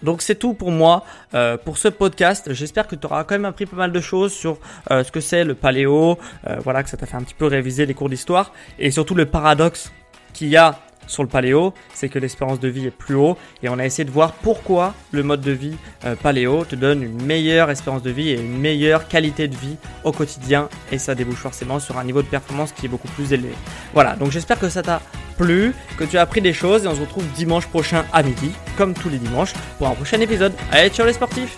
Donc 0.03 0.23
c'est 0.23 0.35
tout 0.35 0.55
pour 0.55 0.71
moi 0.71 1.05
euh, 1.35 1.57
pour 1.57 1.79
ce 1.79 1.89
podcast. 1.89 2.53
J'espère 2.53 2.87
que 2.87 2.97
tu 2.97 3.07
auras 3.07 3.25
quand 3.25 3.35
même 3.35 3.45
appris 3.45 3.67
pas 3.67 3.77
mal 3.77 3.93
de 3.93 4.01
choses 4.01 4.33
sur 4.33 4.59
euh, 4.91 5.05
ce 5.05 5.13
que 5.13 5.21
c'est 5.21 5.45
le 5.45 5.55
paléo, 5.55 6.19
euh, 6.47 6.57
voilà 6.63 6.83
que 6.83 6.91
ça 6.91 6.97
t'a 6.97 7.07
fait 7.07 7.17
un 7.17 7.23
petit 7.23 7.35
peu 7.35 7.47
réviser 7.47 7.87
les 7.87 7.95
cours 7.95 8.09
d'histoire 8.09 8.53
et 8.79 8.91
surtout 8.91 9.15
le 9.15 9.27
paradoxe 9.27 9.93
qu'il 10.33 10.49
y 10.49 10.57
a 10.57 10.79
sur 11.13 11.23
le 11.23 11.29
paléo, 11.29 11.73
c'est 11.95 12.09
que 12.09 12.19
l'espérance 12.19 12.59
de 12.59 12.69
vie 12.69 12.87
est 12.87 12.91
plus 12.91 13.15
haut. 13.15 13.37
Et 13.63 13.69
on 13.69 13.79
a 13.79 13.85
essayé 13.85 14.05
de 14.05 14.11
voir 14.11 14.33
pourquoi 14.33 14.95
le 15.13 15.23
mode 15.23 15.43
de 15.43 15.53
vie 15.53 15.77
euh, 16.05 16.17
paléo 16.17 16.65
te 16.65 16.75
donne 16.75 17.03
une 17.03 17.23
meilleure 17.23 17.71
espérance 17.71 18.03
de 18.03 18.11
vie 18.11 18.31
et 18.31 18.41
une 18.41 18.59
meilleure 18.59 19.09
qualité 19.09 19.47
de 19.47 19.57
vie 19.57 19.77
au 20.05 20.13
quotidien. 20.13 20.69
Et 20.91 20.99
ça 20.99 21.15
débouche 21.15 21.37
forcément 21.37 21.79
sur 21.79 21.99
un 21.99 22.05
niveau 22.05 22.23
de 22.23 22.29
performance 22.29 22.73
qui 22.73 22.87
est 22.87 22.89
beaucoup 22.89 23.09
plus 23.09 23.33
élevé. 23.33 23.53
Voilà, 23.95 24.17
donc 24.17 24.31
j'espère 24.31 24.59
que 24.59 24.69
ça 24.69 24.83
t'a 24.83 25.01
plu, 25.37 25.75
que 25.99 26.05
tu 26.05 26.19
as 26.19 26.23
appris 26.23 26.41
des 26.41 26.53
choses. 26.53 26.85
Et 26.85 26.89
on 26.89 26.95
se 26.95 27.01
retrouve 27.01 27.25
dimanche 27.37 27.67
prochain 27.67 28.05
à 28.13 28.23
midi, 28.23 28.51
comme 28.77 28.95
tous 28.95 29.09
les 29.09 29.19
dimanches, 29.19 29.53
pour 29.79 29.89
un 29.89 29.95
prochain 29.95 30.21
épisode. 30.21 30.53
Allez, 30.71 30.89
ciao 30.89 31.07
les 31.07 31.13
sportifs 31.13 31.57